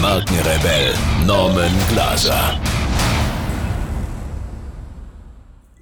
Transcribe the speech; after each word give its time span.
Markenrebell 0.00 0.94
Norman 1.26 1.70
Glaser. 1.90 2.58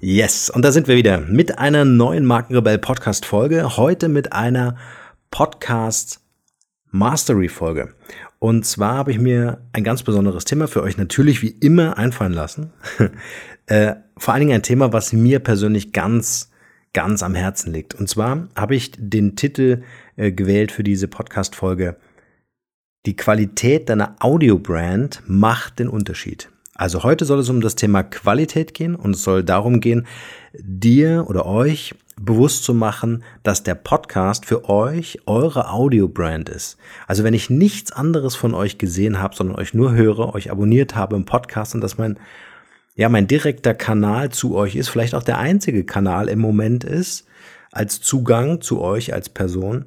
Yes, 0.01 0.49
und 0.49 0.65
da 0.65 0.73
sind 0.73 0.89
wir 0.89 0.97
wieder 0.97 1.19
mit 1.21 1.57
einer 1.57 1.85
neuen 1.85 2.25
Markenrebell 2.25 2.79
Podcast 2.79 3.25
Folge. 3.25 3.77
Heute 3.77 4.09
mit 4.09 4.33
einer 4.33 4.75
Podcast 5.31 6.19
Mastery 6.91 7.47
Folge. 7.47 7.93
Und 8.39 8.65
zwar 8.65 8.95
habe 8.95 9.11
ich 9.11 9.19
mir 9.19 9.61
ein 9.71 9.85
ganz 9.85 10.03
besonderes 10.03 10.43
Thema 10.43 10.67
für 10.67 10.83
euch 10.83 10.97
natürlich 10.97 11.41
wie 11.41 11.55
immer 11.61 11.97
einfallen 11.97 12.33
lassen. 12.33 12.73
äh, 13.67 13.95
vor 14.17 14.33
allen 14.33 14.41
Dingen 14.41 14.55
ein 14.55 14.63
Thema, 14.63 14.91
was 14.91 15.13
mir 15.13 15.39
persönlich 15.39 15.93
ganz, 15.93 16.51
ganz 16.91 17.23
am 17.23 17.35
Herzen 17.35 17.71
liegt. 17.71 17.95
Und 17.95 18.09
zwar 18.09 18.49
habe 18.53 18.75
ich 18.75 18.91
den 18.97 19.37
Titel 19.37 19.83
äh, 20.17 20.33
gewählt 20.33 20.73
für 20.73 20.83
diese 20.83 21.07
Podcast 21.07 21.55
Folge 21.55 21.95
die 23.05 23.15
Qualität 23.15 23.89
deiner 23.89 24.15
Audiobrand 24.19 25.21
macht 25.25 25.79
den 25.79 25.87
Unterschied. 25.87 26.49
Also 26.75 27.03
heute 27.03 27.25
soll 27.25 27.39
es 27.39 27.49
um 27.49 27.61
das 27.61 27.75
Thema 27.75 28.03
Qualität 28.03 28.73
gehen 28.73 28.95
und 28.95 29.15
es 29.15 29.23
soll 29.23 29.43
darum 29.43 29.81
gehen, 29.81 30.07
dir 30.53 31.25
oder 31.27 31.45
euch 31.45 31.93
bewusst 32.19 32.63
zu 32.63 32.73
machen, 32.73 33.23
dass 33.43 33.63
der 33.63 33.75
Podcast 33.75 34.45
für 34.45 34.69
euch 34.69 35.19
eure 35.25 35.71
Audiobrand 35.71 36.49
ist. 36.49 36.77
Also 37.07 37.23
wenn 37.23 37.33
ich 37.33 37.49
nichts 37.49 37.91
anderes 37.91 38.35
von 38.35 38.53
euch 38.53 38.77
gesehen 38.77 39.19
habe, 39.19 39.35
sondern 39.35 39.57
euch 39.57 39.73
nur 39.73 39.93
höre, 39.93 40.33
euch 40.35 40.51
abonniert 40.51 40.95
habe 40.95 41.15
im 41.15 41.25
Podcast 41.25 41.75
und 41.75 41.81
dass 41.81 41.97
mein 41.97 42.17
ja 42.95 43.07
mein 43.07 43.27
direkter 43.27 43.73
Kanal 43.73 44.29
zu 44.29 44.55
euch 44.55 44.75
ist, 44.75 44.89
vielleicht 44.89 45.15
auch 45.15 45.23
der 45.23 45.37
einzige 45.37 45.85
Kanal 45.85 46.27
im 46.27 46.39
Moment 46.39 46.83
ist 46.83 47.25
als 47.71 48.01
Zugang 48.01 48.61
zu 48.61 48.81
euch 48.81 49.13
als 49.13 49.29
Person, 49.29 49.85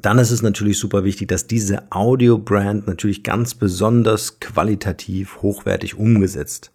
dann 0.00 0.18
ist 0.18 0.30
es 0.30 0.42
natürlich 0.42 0.78
super 0.78 1.04
wichtig, 1.04 1.28
dass 1.28 1.46
diese 1.46 1.90
Audio-Brand 1.90 2.86
natürlich 2.86 3.22
ganz 3.22 3.54
besonders 3.54 4.40
qualitativ 4.40 5.42
hochwertig 5.42 5.98
umgesetzt 5.98 6.72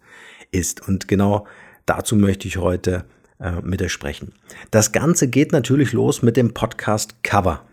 ist. 0.52 0.86
Und 0.86 1.08
genau 1.08 1.46
dazu 1.84 2.14
möchte 2.14 2.46
ich 2.46 2.58
heute 2.58 3.04
äh, 3.40 3.60
mit 3.62 3.80
dir 3.80 3.88
sprechen. 3.88 4.32
Das 4.70 4.92
Ganze 4.92 5.28
geht 5.28 5.52
natürlich 5.52 5.92
los 5.92 6.22
mit 6.22 6.36
dem 6.36 6.54
Podcast-Cover. 6.54 7.64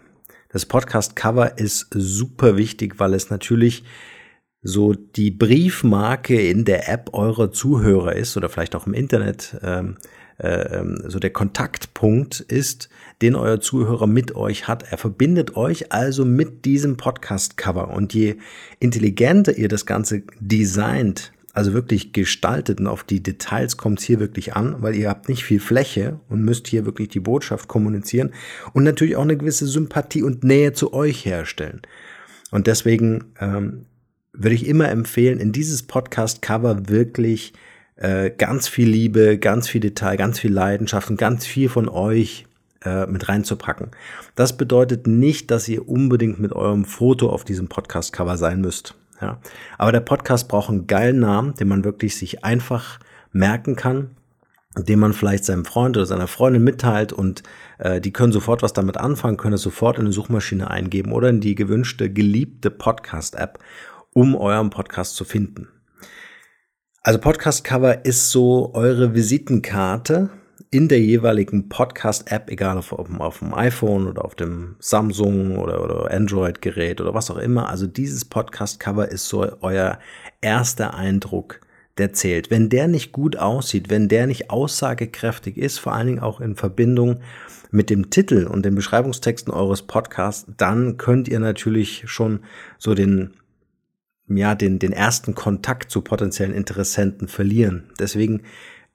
Das 0.50 0.66
Podcast-Cover 0.66 1.58
ist 1.60 1.88
super 1.94 2.58
wichtig, 2.58 3.00
weil 3.00 3.14
es 3.14 3.30
natürlich 3.30 3.84
so 4.62 4.94
die 4.94 5.30
Briefmarke 5.30 6.42
in 6.42 6.66
der 6.66 6.90
App 6.90 7.10
eurer 7.14 7.52
Zuhörer 7.52 8.16
ist 8.16 8.36
oder 8.36 8.50
vielleicht 8.50 8.76
auch 8.76 8.88
im 8.88 8.96
Internet 8.96 9.58
ähm, 9.62 9.98
äh, 10.38 10.80
ähm, 10.80 11.04
so 11.08 11.20
der 11.20 11.30
Kontaktpunkt 11.30 12.40
ist, 12.42 12.90
den 13.22 13.36
euer 13.36 13.62
Zuhörer 13.62 14.08
mit 14.08 14.36
euch 14.36 14.68
hat. 14.68 14.84
Er 14.92 14.98
verbindet 14.98 15.56
euch 15.56 15.92
also 15.92 16.26
mit 16.26 16.66
diesem 16.66 16.98
Podcast-Cover. 16.98 17.90
Und 17.90 18.14
je 18.14 18.36
intelligenter 18.80 19.58
ihr 19.58 19.70
das 19.70 19.86
Ganze 19.86 20.24
designt, 20.40 21.32
also 21.54 21.74
wirklich 21.74 22.12
gestaltet 22.12 22.82
und 22.82 22.88
auf 22.88 23.06
die 23.06 23.24
Details 23.24 23.78
kommt 23.78 24.00
es 24.00 24.06
hier 24.06 24.20
wirklich 24.20 24.56
an, 24.56 24.76
weil 24.82 24.94
ihr 24.94 25.08
habt 25.08 25.30
nicht 25.30 25.46
viel 25.46 25.62
Fläche 25.62 26.20
und 26.28 26.44
müsst 26.44 26.68
hier 26.68 26.86
wirklich 26.86 27.08
die 27.08 27.22
Botschaft 27.22 27.70
kommunizieren 27.70 28.34
und 28.74 28.84
natürlich 28.84 29.16
auch 29.16 29.22
eine 29.22 29.38
gewisse 29.38 29.66
Sympathie 29.66 30.22
und 30.22 30.44
Nähe 30.44 30.74
zu 30.74 30.94
euch 30.94 31.26
herstellen. 31.26 31.82
Und 32.52 32.68
deswegen 32.68 33.24
ähm, 33.40 33.86
würde 34.34 34.56
ich 34.56 34.68
immer 34.68 34.90
empfehlen, 34.90 35.40
in 35.40 35.54
dieses 35.54 35.84
Podcast-Cover 35.84 36.90
wirklich 36.90 37.54
äh, 37.96 38.30
ganz 38.30 38.68
viel 38.68 38.90
Liebe, 38.90 39.38
ganz 39.38 39.68
viel 39.68 39.82
Detail, 39.82 40.18
ganz 40.18 40.40
viel 40.40 40.52
Leidenschaft 40.52 41.10
und 41.10 41.18
ganz 41.18 41.46
viel 41.46 41.70
von 41.70 41.88
euch 41.90 42.46
äh, 42.84 43.06
mit 43.08 43.30
reinzupacken. 43.30 43.92
Das 44.36 44.58
bedeutet 44.58 45.08
nicht, 45.08 45.52
dass 45.52 45.68
ihr 45.68 45.88
unbedingt 45.88 46.40
mit 46.40 46.54
eurem 46.54 46.86
Foto 46.86 47.30
auf 47.30 47.44
diesem 47.44 47.68
Podcast-Cover 47.68 48.38
sein 48.38 48.62
müsst. 48.62 48.96
Ja. 49.22 49.40
Aber 49.78 49.92
der 49.92 50.02
Podcast 50.02 50.48
braucht 50.48 50.70
einen 50.70 50.88
geilen 50.88 51.20
Namen, 51.20 51.56
den 51.56 51.68
man 51.68 51.84
wirklich 51.84 52.18
sich 52.18 52.44
einfach 52.44 53.00
merken 53.32 53.76
kann, 53.76 54.12
den 54.78 55.00
man 55.00 55.14
vielleicht 55.14 55.46
seinem 55.46 55.64
Freund 55.64 55.96
oder 55.96 56.06
seiner 56.06 56.28
Freundin 56.28 56.64
mitteilt 56.64 57.14
und 57.14 57.44
äh, 57.78 58.02
die 58.02 58.12
können 58.12 58.34
sofort 58.34 58.62
was 58.62 58.74
damit 58.74 58.98
anfangen, 58.98 59.38
können 59.38 59.56
es 59.56 59.62
sofort 59.62 59.98
in 59.98 60.06
eine 60.06 60.12
Suchmaschine 60.12 60.70
eingeben 60.70 61.14
oder 61.14 61.30
in 61.30 61.40
die 61.40 61.56
gewünschte, 61.56 62.12
geliebte 62.12 62.70
Podcast-App, 62.70 63.60
um 64.12 64.36
euren 64.36 64.70
Podcast 64.70 65.16
zu 65.16 65.24
finden. 65.24 65.70
Also 67.06 67.20
Podcast-Cover 67.20 68.04
ist 68.04 68.32
so 68.32 68.72
eure 68.74 69.14
Visitenkarte 69.14 70.32
in 70.72 70.88
der 70.88 71.00
jeweiligen 71.00 71.70
Podcast-App, 71.70 72.50
egal 72.50 72.80
auf, 72.80 72.94
auf, 72.94 73.38
dem 73.38 73.54
iPhone 73.54 74.08
oder 74.08 74.26
auf 74.26 74.34
dem 74.34 74.76
Samsung 74.80 75.60
oder, 75.60 75.84
oder 75.84 76.10
Android-Gerät 76.10 77.02
oder 77.02 77.14
was 77.14 77.30
auch 77.30 77.38
immer. 77.38 77.70
Also 77.70 77.86
dieses 77.86 78.26
Podcast-Cover 78.26 79.10
ist 79.10 79.28
so 79.28 79.46
euer 79.62 80.00
erster 80.42 80.96
Eindruck, 80.96 81.62
der 82.00 82.14
zählt. 82.14 82.50
Wenn 82.50 82.70
der 82.70 82.88
nicht 82.88 83.12
gut 83.12 83.38
aussieht, 83.38 83.92
wenn 83.92 84.08
der 84.08 84.26
nicht 84.26 84.50
aussagekräftig 84.50 85.58
ist, 85.58 85.78
vor 85.78 85.94
allen 85.94 86.08
Dingen 86.08 86.20
auch 86.22 86.42
in 86.42 86.56
Verbindung 86.56 87.20
mit 87.70 87.92
dem 87.92 88.10
Titel 88.10 88.48
und 88.48 88.66
den 88.66 88.74
Beschreibungstexten 88.74 89.54
eures 89.54 89.84
Podcasts, 89.84 90.48
dann 90.58 90.98
könnt 90.98 91.28
ihr 91.28 91.40
natürlich 91.40 92.06
schon 92.08 92.40
so 92.80 92.96
den 92.96 93.36
ja, 94.28 94.56
den, 94.56 94.80
den 94.80 94.92
ersten 94.92 95.36
Kontakt 95.36 95.92
zu 95.92 96.02
potenziellen 96.02 96.54
Interessenten 96.54 97.28
verlieren. 97.28 97.92
Deswegen 98.00 98.42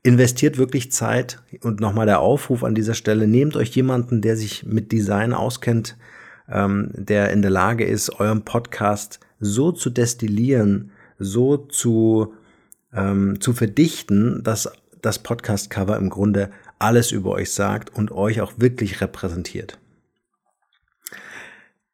investiert 0.03 0.59
wirklich 0.59 0.91
Zeit 0.91 1.43
und 1.63 1.81
nochmal 1.81 2.07
der 2.07 2.21
Aufruf 2.21 2.65
an 2.65 2.75
dieser 2.75 2.95
Stelle, 2.95 3.27
nehmt 3.27 3.57
euch 3.57 3.71
jemanden, 3.71 4.23
der 4.23 4.37
sich 4.37 4.65
mit 4.65 4.93
Design 4.93 5.33
auskennt, 5.33 5.97
ähm, 6.49 6.91
der 6.95 7.31
in 7.31 7.43
der 7.43 7.51
Lage 7.51 7.85
ist, 7.85 8.19
euren 8.19 8.43
Podcast 8.45 9.21
so 9.39 9.73
zu 9.73 9.91
destillieren, 9.91 10.91
so 11.19 11.57
zu, 11.57 12.35
ähm, 12.93 13.41
zu 13.41 13.53
verdichten, 13.53 14.43
dass 14.43 14.71
das 15.03 15.19
Podcast-Cover 15.19 15.97
im 15.97 16.11
Grunde 16.11 16.51
alles 16.79 17.13
über 17.13 17.33
euch 17.33 17.53
sagt 17.53 17.95
und 17.95 18.11
euch 18.11 18.41
auch 18.41 18.55
wirklich 18.57 19.01
repräsentiert. 19.01 19.79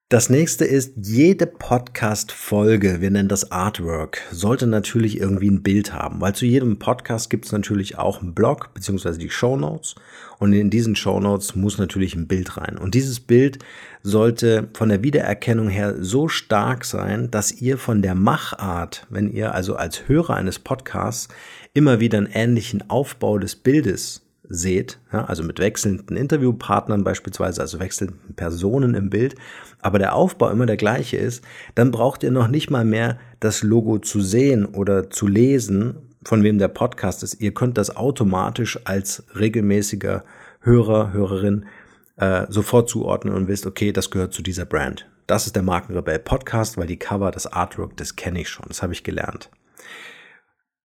Das 0.08 0.30
nächste 0.30 0.64
ist, 0.64 0.92
jede 1.02 1.48
Podcast-Folge, 1.48 3.00
wir 3.00 3.10
nennen 3.10 3.28
das 3.28 3.50
Artwork, 3.50 4.22
sollte 4.30 4.68
natürlich 4.68 5.18
irgendwie 5.18 5.50
ein 5.50 5.64
Bild 5.64 5.92
haben, 5.92 6.20
weil 6.20 6.32
zu 6.32 6.46
jedem 6.46 6.78
Podcast 6.78 7.28
gibt 7.28 7.44
es 7.44 7.50
natürlich 7.50 7.98
auch 7.98 8.22
einen 8.22 8.32
Blog 8.32 8.72
beziehungsweise 8.72 9.18
die 9.18 9.30
Show 9.30 9.56
Notes. 9.56 9.96
Und 10.38 10.52
in 10.52 10.70
diesen 10.70 10.94
Show 10.94 11.18
Notes 11.18 11.56
muss 11.56 11.78
natürlich 11.78 12.14
ein 12.14 12.28
Bild 12.28 12.56
rein. 12.56 12.78
Und 12.78 12.94
dieses 12.94 13.18
Bild 13.18 13.58
sollte 14.04 14.68
von 14.74 14.90
der 14.90 15.02
Wiedererkennung 15.02 15.68
her 15.70 15.96
so 15.98 16.28
stark 16.28 16.84
sein, 16.84 17.28
dass 17.32 17.50
ihr 17.60 17.76
von 17.76 18.00
der 18.00 18.14
Machart, 18.14 19.08
wenn 19.10 19.28
ihr 19.28 19.56
also 19.56 19.74
als 19.74 20.06
Hörer 20.06 20.36
eines 20.36 20.60
Podcasts 20.60 21.26
immer 21.74 21.98
wieder 21.98 22.18
einen 22.18 22.28
ähnlichen 22.28 22.88
Aufbau 22.90 23.38
des 23.38 23.56
Bildes 23.56 24.25
seht, 24.48 24.98
ja, 25.12 25.24
also 25.24 25.42
mit 25.42 25.58
wechselnden 25.58 26.16
Interviewpartnern 26.16 27.04
beispielsweise, 27.04 27.60
also 27.60 27.80
wechselnden 27.80 28.34
Personen 28.34 28.94
im 28.94 29.10
Bild, 29.10 29.34
aber 29.80 29.98
der 29.98 30.14
Aufbau 30.14 30.50
immer 30.50 30.66
der 30.66 30.76
gleiche 30.76 31.16
ist, 31.16 31.44
dann 31.74 31.90
braucht 31.90 32.22
ihr 32.22 32.30
noch 32.30 32.48
nicht 32.48 32.70
mal 32.70 32.84
mehr 32.84 33.18
das 33.40 33.62
Logo 33.62 33.98
zu 33.98 34.20
sehen 34.20 34.64
oder 34.64 35.10
zu 35.10 35.26
lesen, 35.26 35.96
von 36.24 36.42
wem 36.42 36.58
der 36.58 36.68
Podcast 36.68 37.22
ist. 37.22 37.40
Ihr 37.40 37.54
könnt 37.54 37.78
das 37.78 37.96
automatisch 37.96 38.80
als 38.84 39.22
regelmäßiger 39.38 40.24
Hörer, 40.60 41.12
Hörerin 41.12 41.66
äh, 42.16 42.46
sofort 42.48 42.88
zuordnen 42.88 43.34
und 43.34 43.46
wisst, 43.46 43.66
okay, 43.66 43.92
das 43.92 44.10
gehört 44.10 44.32
zu 44.32 44.42
dieser 44.42 44.64
Brand. 44.64 45.06
Das 45.26 45.46
ist 45.46 45.54
der 45.54 45.62
Markenrebell 45.62 46.18
Podcast, 46.18 46.76
weil 46.76 46.86
die 46.86 46.98
Cover, 46.98 47.30
das 47.30 47.46
Artwork, 47.46 47.96
das 47.96 48.16
kenne 48.16 48.40
ich 48.40 48.48
schon, 48.48 48.66
das 48.68 48.82
habe 48.82 48.92
ich 48.92 49.04
gelernt. 49.04 49.50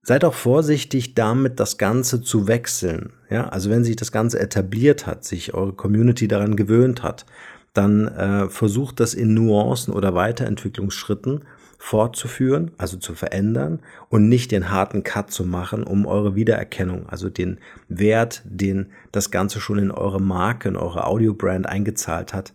Seid 0.03 0.25
auch 0.25 0.33
vorsichtig 0.33 1.13
damit, 1.13 1.59
das 1.59 1.77
Ganze 1.77 2.21
zu 2.21 2.47
wechseln. 2.47 3.13
Ja, 3.29 3.49
also 3.49 3.69
wenn 3.69 3.83
sich 3.83 3.95
das 3.95 4.11
Ganze 4.11 4.39
etabliert 4.39 5.05
hat, 5.05 5.23
sich 5.23 5.53
eure 5.53 5.73
Community 5.73 6.27
daran 6.27 6.55
gewöhnt 6.55 7.03
hat, 7.03 7.25
dann 7.73 8.07
äh, 8.07 8.49
versucht 8.49 8.99
das 8.99 9.13
in 9.13 9.33
Nuancen 9.33 9.93
oder 9.93 10.13
Weiterentwicklungsschritten 10.15 11.45
fortzuführen, 11.77 12.71
also 12.77 12.97
zu 12.97 13.15
verändern 13.15 13.79
und 14.09 14.27
nicht 14.29 14.51
den 14.51 14.69
harten 14.69 15.03
Cut 15.03 15.31
zu 15.31 15.45
machen, 15.45 15.83
um 15.83 16.05
eure 16.05 16.35
Wiedererkennung, 16.35 17.07
also 17.09 17.29
den 17.29 17.59
Wert, 17.87 18.41
den 18.45 18.91
das 19.11 19.31
Ganze 19.31 19.59
schon 19.61 19.79
in 19.79 19.91
eure 19.91 20.21
Marke, 20.21 20.69
in 20.69 20.75
eure 20.75 21.05
Audiobrand 21.05 21.67
eingezahlt 21.67 22.33
hat, 22.33 22.53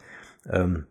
ähm, 0.50 0.86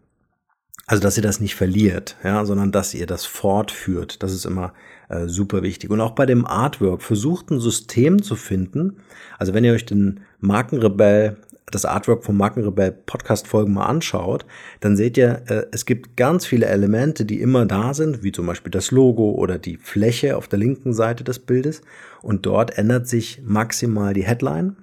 Also, 0.88 1.01
dass 1.01 1.18
ihr 1.18 1.24
das 1.24 1.40
nicht 1.40 1.56
verliert, 1.56 2.16
ja, 2.24 2.46
sondern 2.46 2.72
dass 2.72 2.94
ihr 2.94 3.08
das 3.08 3.25
fortführt. 3.25 4.22
Das 4.22 4.31
ist 4.34 4.46
immer 4.46 4.74
äh, 5.10 5.28
super 5.28 5.63
wichtig. 5.63 5.90
Und 5.90 6.02
auch 6.02 6.12
bei 6.12 6.25
dem 6.25 6.46
Artwork 6.46 7.02
versucht 7.02 7.52
ein 7.52 7.60
System 7.60 8.22
zu 8.22 8.36
finden. 8.36 8.98
Also, 9.38 9.54
wenn 9.54 9.63
ihr 9.63 9.74
euch 9.74 9.86
den 9.86 10.22
Markenrebell, 10.40 11.38
das 11.66 11.86
Artwork 11.86 12.24
vom 12.24 12.38
Markenrebell 12.38 12.92
Podcast 12.92 13.48
Folgen 13.48 13.74
mal 13.74 13.86
anschaut, 13.86 14.46
dann 14.80 14.96
seht 14.96 15.18
ihr, 15.18 15.44
äh, 15.48 15.66
es 15.72 15.86
gibt 15.86 16.16
ganz 16.16 16.46
viele 16.46 16.68
Elemente, 16.68 17.25
die 17.25 17.42
immer 17.42 17.66
da 17.66 17.94
sind, 17.94 18.24
wie 18.24 18.31
zum 18.31 18.46
Beispiel 18.46 18.72
das 18.72 18.92
Logo 18.92 19.31
oder 19.31 19.57
die 19.57 19.78
Fläche 19.78 20.38
auf 20.38 20.48
der 20.48 20.60
linken 20.60 20.94
Seite 20.94 21.24
des 21.24 21.40
Bildes. 21.40 21.81
Und 22.22 22.46
dort 22.46 22.78
ändert 22.78 23.08
sich 23.08 23.42
maximal 23.44 24.13
die 24.13 24.25
Headline 24.25 24.75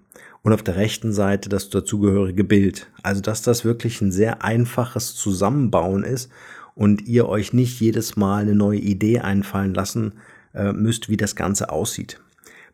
und 0.43 0.53
auf 0.53 0.63
der 0.63 0.77
rechten 0.77 1.13
Seite 1.13 1.49
das 1.49 1.71
dazugehörige 1.71 2.45
Bild. 2.45 2.89
Also 3.03 3.21
dass 3.21 3.43
das 3.43 3.65
wirklich 3.65 4.01
ein 4.01 4.13
sehr 4.13 4.43
einfaches 4.45 5.15
Zusammenbauen 5.15 6.05
ist 6.05 6.31
und 6.75 7.03
ihr 7.03 7.29
euch 7.29 7.53
nicht 7.53 7.81
jedes 7.81 8.17
Mal 8.17 8.43
eine 8.43 8.55
neue 8.55 8.79
Idee 8.79 9.21
einfallen 9.21 9.75
lassen 9.75 10.15
äh, 10.55 10.73
müsst, 10.73 11.09
wie 11.09 11.17
das 11.17 11.37
Ganze 11.37 11.71
aussieht. 11.71 12.21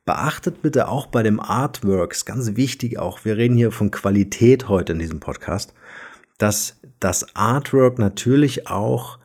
Beachtet 0.04 0.62
bitte 0.62 0.88
auch 0.88 1.06
bei 1.06 1.22
dem 1.22 1.38
Artworks, 1.38 2.24
ganz 2.24 2.56
wichtig 2.56 2.98
auch, 2.98 3.24
wir 3.24 3.36
reden 3.36 3.56
hier 3.56 3.72
von 3.72 3.90
Qualität 3.90 4.68
heute 4.68 4.94
in 4.94 4.98
diesem 4.98 5.20
Podcast, 5.20 5.74
dass 6.38 6.80
das 7.00 7.36
Artwork 7.36 7.98
natürlich 7.98 8.68
auch 8.68 9.18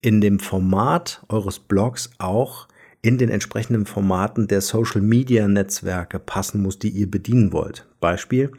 in 0.00 0.20
dem 0.20 0.38
Format 0.38 1.24
eures 1.28 1.58
Blogs 1.58 2.10
auch 2.18 2.68
in 3.02 3.18
den 3.18 3.28
entsprechenden 3.28 3.86
Formaten 3.86 4.48
der 4.48 4.60
Social 4.60 5.00
Media 5.00 5.48
Netzwerke 5.48 6.18
passen 6.18 6.62
muss, 6.62 6.78
die 6.78 6.90
ihr 6.90 7.10
bedienen 7.10 7.52
wollt. 7.52 7.86
Beispiel, 8.00 8.52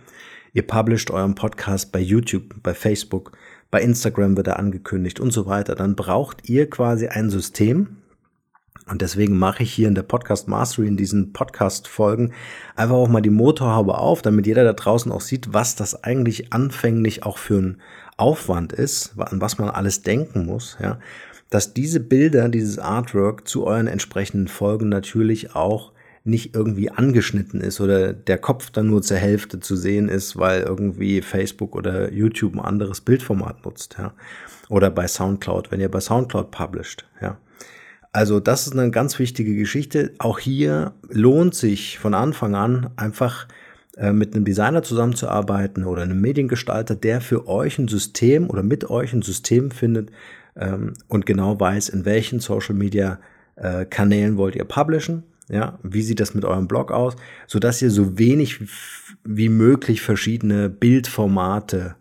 ihr 0.53 0.67
publisht 0.67 1.09
euren 1.09 1.35
Podcast 1.35 1.91
bei 1.91 1.99
YouTube, 1.99 2.61
bei 2.61 2.73
Facebook, 2.73 3.31
bei 3.71 3.81
Instagram 3.81 4.37
wird 4.37 4.47
er 4.47 4.59
angekündigt 4.59 5.19
und 5.19 5.31
so 5.31 5.45
weiter. 5.45 5.75
Dann 5.75 5.95
braucht 5.95 6.49
ihr 6.49 6.69
quasi 6.69 7.07
ein 7.07 7.29
System, 7.29 7.97
und 8.87 9.01
deswegen 9.01 9.39
mache 9.39 9.63
ich 9.63 9.73
hier 9.73 9.87
in 9.87 9.95
der 9.95 10.03
Podcast 10.03 10.47
Mastery 10.47 10.87
in 10.87 10.95
diesen 10.95 11.33
Podcast 11.33 11.87
Folgen 11.87 12.33
einfach 12.75 12.95
auch 12.95 13.07
mal 13.07 13.21
die 13.21 13.31
Motorhaube 13.31 13.97
auf, 13.97 14.21
damit 14.21 14.45
jeder 14.45 14.63
da 14.63 14.73
draußen 14.73 15.11
auch 15.11 15.21
sieht, 15.21 15.53
was 15.53 15.75
das 15.75 16.03
eigentlich 16.03 16.53
anfänglich 16.53 17.23
auch 17.23 17.39
für 17.39 17.57
ein 17.57 17.81
Aufwand 18.17 18.73
ist, 18.73 19.13
an 19.17 19.41
was 19.41 19.57
man 19.57 19.69
alles 19.69 20.03
denken 20.03 20.45
muss, 20.45 20.77
ja 20.79 20.99
dass 21.49 21.73
diese 21.73 21.99
Bilder, 21.99 22.49
dieses 22.49 22.79
Artwork 22.79 23.47
zu 23.47 23.65
euren 23.65 23.87
entsprechenden 23.87 24.47
Folgen 24.47 24.89
natürlich 24.89 25.55
auch 25.55 25.93
nicht 26.25 26.55
irgendwie 26.55 26.89
angeschnitten 26.89 27.61
ist 27.61 27.79
oder 27.79 28.11
der 28.11 28.37
Kopf 28.37 28.71
dann 28.71 28.87
nur 28.87 29.01
zur 29.01 29.17
Hälfte 29.17 29.59
zu 29.59 29.75
sehen 29.75 30.09
ist, 30.09 30.37
weil 30.37 30.61
irgendwie 30.61 31.21
Facebook 31.21 31.75
oder 31.75 32.11
YouTube 32.11 32.55
ein 32.55 32.59
anderes 32.59 33.01
Bildformat 33.01 33.63
nutzt, 33.63 33.95
ja. 33.97 34.13
Oder 34.67 34.89
bei 34.89 35.07
SoundCloud, 35.07 35.71
wenn 35.71 35.79
ihr 35.79 35.89
bei 35.89 35.99
SoundCloud 35.99 36.51
publisht, 36.51 37.05
ja. 37.21 37.37
Also 38.11 38.39
das 38.39 38.65
ist 38.65 38.73
eine 38.73 38.91
ganz 38.91 39.19
wichtige 39.19 39.55
Geschichte. 39.55 40.13
Auch 40.19 40.39
hier 40.39 40.93
lohnt 41.09 41.53
sich 41.53 41.99
von 41.99 42.13
Anfang 42.13 42.55
an 42.55 42.89
einfach 42.95 43.47
äh, 43.97 44.13
mit 44.13 44.33
einem 44.33 44.45
Designer 44.45 44.83
zusammenzuarbeiten 44.83 45.83
oder 45.83 46.03
einem 46.03 46.21
Mediengestalter, 46.21 46.95
der 46.95 47.21
für 47.21 47.47
euch 47.47 47.77
ein 47.77 47.89
System 47.89 48.49
oder 48.49 48.63
mit 48.63 48.89
euch 48.89 49.13
ein 49.13 49.21
System 49.21 49.69
findet, 49.69 50.11
ähm, 50.55 50.93
und 51.07 51.25
genau 51.25 51.59
weiß, 51.59 51.89
in 51.89 52.05
welchen 52.05 52.39
Social 52.39 52.75
Media 52.75 53.19
äh, 53.55 53.85
Kanälen 53.85 54.37
wollt 54.37 54.55
ihr 54.55 54.65
publishen. 54.65 55.23
Ja, 55.49 55.77
wie 55.83 56.01
sieht 56.01 56.19
das 56.19 56.33
mit 56.33 56.43
eurem 56.43 56.67
Blog 56.67 56.91
aus, 56.91 57.15
so 57.45 57.59
dass 57.59 57.81
ihr 57.81 57.91
so 57.91 58.17
wenig 58.17 58.59
wie 59.23 59.49
möglich 59.49 60.01
verschiedene 60.01 60.69
Bildformate 60.69 61.95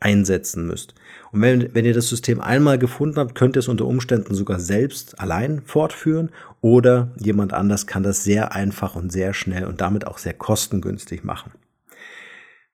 einsetzen 0.00 0.66
müsst. 0.66 0.94
Und 1.30 1.42
wenn, 1.42 1.74
wenn 1.74 1.84
ihr 1.84 1.94
das 1.94 2.08
System 2.08 2.40
einmal 2.40 2.78
gefunden 2.78 3.16
habt, 3.16 3.34
könnt 3.34 3.56
ihr 3.56 3.60
es 3.60 3.68
unter 3.68 3.86
Umständen 3.86 4.34
sogar 4.34 4.58
selbst 4.58 5.20
allein 5.20 5.62
fortführen 5.64 6.30
oder 6.60 7.12
jemand 7.18 7.52
anders 7.52 7.86
kann 7.86 8.02
das 8.02 8.24
sehr 8.24 8.52
einfach 8.52 8.96
und 8.96 9.12
sehr 9.12 9.34
schnell 9.34 9.64
und 9.64 9.80
damit 9.80 10.06
auch 10.06 10.18
sehr 10.18 10.34
kostengünstig 10.34 11.22
machen. 11.22 11.52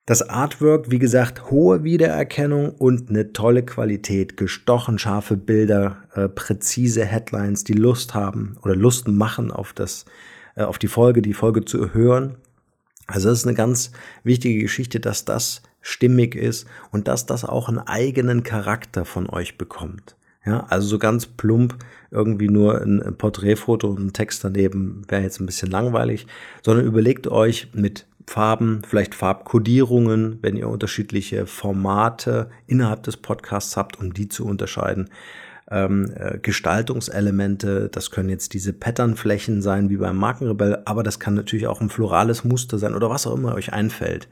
Das 0.06 0.22
Artwork, 0.22 0.88
wie 0.88 1.00
gesagt, 1.00 1.50
hohe 1.50 1.82
Wiedererkennung 1.82 2.70
und 2.70 3.10
eine 3.10 3.32
tolle 3.32 3.64
Qualität, 3.64 4.36
gestochen 4.36 5.00
scharfe 5.00 5.36
Bilder, 5.36 5.96
äh, 6.14 6.28
präzise 6.28 7.04
Headlines, 7.04 7.64
die 7.64 7.72
Lust 7.72 8.14
haben 8.14 8.56
oder 8.62 8.76
Lust 8.76 9.08
machen 9.08 9.50
auf 9.50 9.72
das, 9.72 10.04
äh, 10.54 10.62
auf 10.62 10.78
die 10.78 10.86
Folge, 10.86 11.22
die 11.22 11.34
Folge 11.34 11.64
zu 11.64 11.92
hören. 11.92 12.36
Also 13.08 13.30
das 13.30 13.40
ist 13.40 13.48
eine 13.48 13.56
ganz 13.56 13.90
wichtige 14.22 14.62
Geschichte, 14.62 15.00
dass 15.00 15.24
das 15.24 15.62
stimmig 15.80 16.36
ist 16.36 16.68
und 16.92 17.08
dass 17.08 17.26
das 17.26 17.44
auch 17.44 17.68
einen 17.68 17.80
eigenen 17.80 18.44
Charakter 18.44 19.04
von 19.04 19.28
euch 19.28 19.58
bekommt. 19.58 20.14
Ja, 20.44 20.66
also 20.68 20.86
so 20.86 21.00
ganz 21.00 21.26
plump 21.26 21.78
irgendwie 22.12 22.48
nur 22.48 22.80
ein 22.80 23.16
Porträtfoto 23.18 23.88
und 23.88 23.98
ein 23.98 24.12
Text 24.12 24.44
daneben 24.44 25.02
wäre 25.08 25.22
jetzt 25.22 25.40
ein 25.40 25.46
bisschen 25.46 25.72
langweilig, 25.72 26.28
sondern 26.62 26.86
überlegt 26.86 27.26
euch 27.26 27.70
mit 27.74 28.06
Farben, 28.26 28.82
vielleicht 28.86 29.14
Farbkodierungen, 29.14 30.38
wenn 30.42 30.56
ihr 30.56 30.68
unterschiedliche 30.68 31.46
Formate 31.46 32.50
innerhalb 32.66 33.02
des 33.04 33.16
Podcasts 33.16 33.76
habt, 33.76 33.98
um 33.98 34.12
die 34.12 34.28
zu 34.28 34.44
unterscheiden. 34.44 35.10
Ähm, 35.68 36.12
äh, 36.14 36.38
Gestaltungselemente, 36.38 37.88
das 37.90 38.10
können 38.10 38.28
jetzt 38.28 38.54
diese 38.54 38.72
Patternflächen 38.72 39.62
sein, 39.62 39.90
wie 39.90 39.96
beim 39.96 40.16
Markenrebell, 40.16 40.82
aber 40.84 41.02
das 41.02 41.18
kann 41.18 41.34
natürlich 41.34 41.66
auch 41.66 41.80
ein 41.80 41.88
florales 41.88 42.44
Muster 42.44 42.78
sein 42.78 42.94
oder 42.94 43.10
was 43.10 43.26
auch 43.26 43.36
immer 43.36 43.54
euch 43.54 43.72
einfällt. 43.72 44.28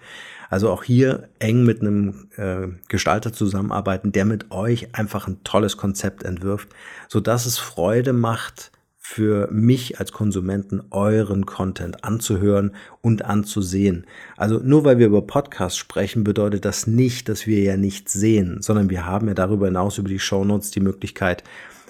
Also 0.51 0.71
auch 0.71 0.85
hier 0.85 1.29
eng 1.41 1.65
mit 1.65 1.81
einem 1.81 2.29
äh, 2.37 2.69
Gestalter 2.89 3.33
zusammenarbeiten, 3.33 4.13
der 4.13 4.25
mit 4.25 4.53
euch 4.53 4.95
einfach 4.95 5.27
ein 5.27 5.43
tolles 5.43 5.77
Konzept 5.77 6.23
entwirft, 6.23 6.69
so 7.09 7.19
dass 7.19 7.47
es 7.47 7.59
Freude 7.59 8.13
macht, 8.13 8.71
für 9.07 9.49
mich 9.53 10.01
als 10.01 10.13
Konsumenten 10.13 10.83
euren 10.91 11.45
Content 11.45 12.03
anzuhören 12.05 12.75
und 13.03 13.23
anzusehen. 13.23 14.07
Also 14.39 14.61
nur 14.61 14.85
weil 14.85 14.99
wir 14.99 15.09
über 15.09 15.21
Podcasts 15.21 15.77
sprechen, 15.77 16.25
bedeutet 16.25 16.65
das 16.65 16.87
nicht, 16.87 17.29
dass 17.29 17.47
wir 17.47 17.61
ja 17.61 17.77
nichts 17.77 18.15
sehen, 18.15 18.63
sondern 18.63 18.89
wir 18.89 19.05
haben 19.05 19.29
ja 19.29 19.35
darüber 19.35 19.67
hinaus 19.67 19.99
über 19.99 20.09
die 20.09 20.19
Shownotes 20.19 20.71
die 20.71 20.81
Möglichkeit, 20.81 21.45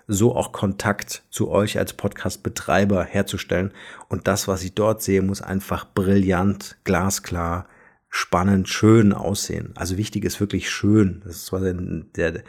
so 0.08 0.34
auch 0.34 0.50
Kontakt 0.50 1.22
zu 1.31 1.50
euch 1.50 1.78
als 1.78 1.93
Podcast-Betreiber 1.93 3.05
herzustellen. 3.05 3.70
Und 4.08 4.26
das, 4.26 4.49
was 4.49 4.64
ich 4.64 4.75
dort 4.75 5.00
sehe, 5.00 5.22
muss 5.22 5.40
einfach 5.40 5.87
brillant, 5.94 6.78
glasklar, 6.82 7.69
spannend, 8.08 8.69
schön 8.69 9.12
aussehen. 9.12 9.70
Also 9.76 9.96
wichtig 9.96 10.25
ist 10.25 10.40
wirklich 10.40 10.69
schön. 10.69 11.22
Das 11.25 11.37
ist 11.37 11.46
zwar 11.46 11.60
der, 11.60 11.75
der 12.17 12.43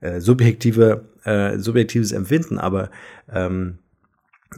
äh, 0.00 0.20
subjektive, 0.20 1.08
äh, 1.24 1.58
subjektives 1.58 2.12
Empfinden, 2.12 2.58
aber 2.58 2.88
ähm, 3.28 3.78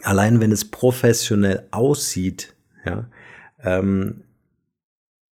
allein 0.02 0.40
wenn 0.40 0.52
es 0.52 0.64
professionell 0.70 1.66
aussieht, 1.70 2.54
ja, 2.84 3.06
ähm, 3.62 4.22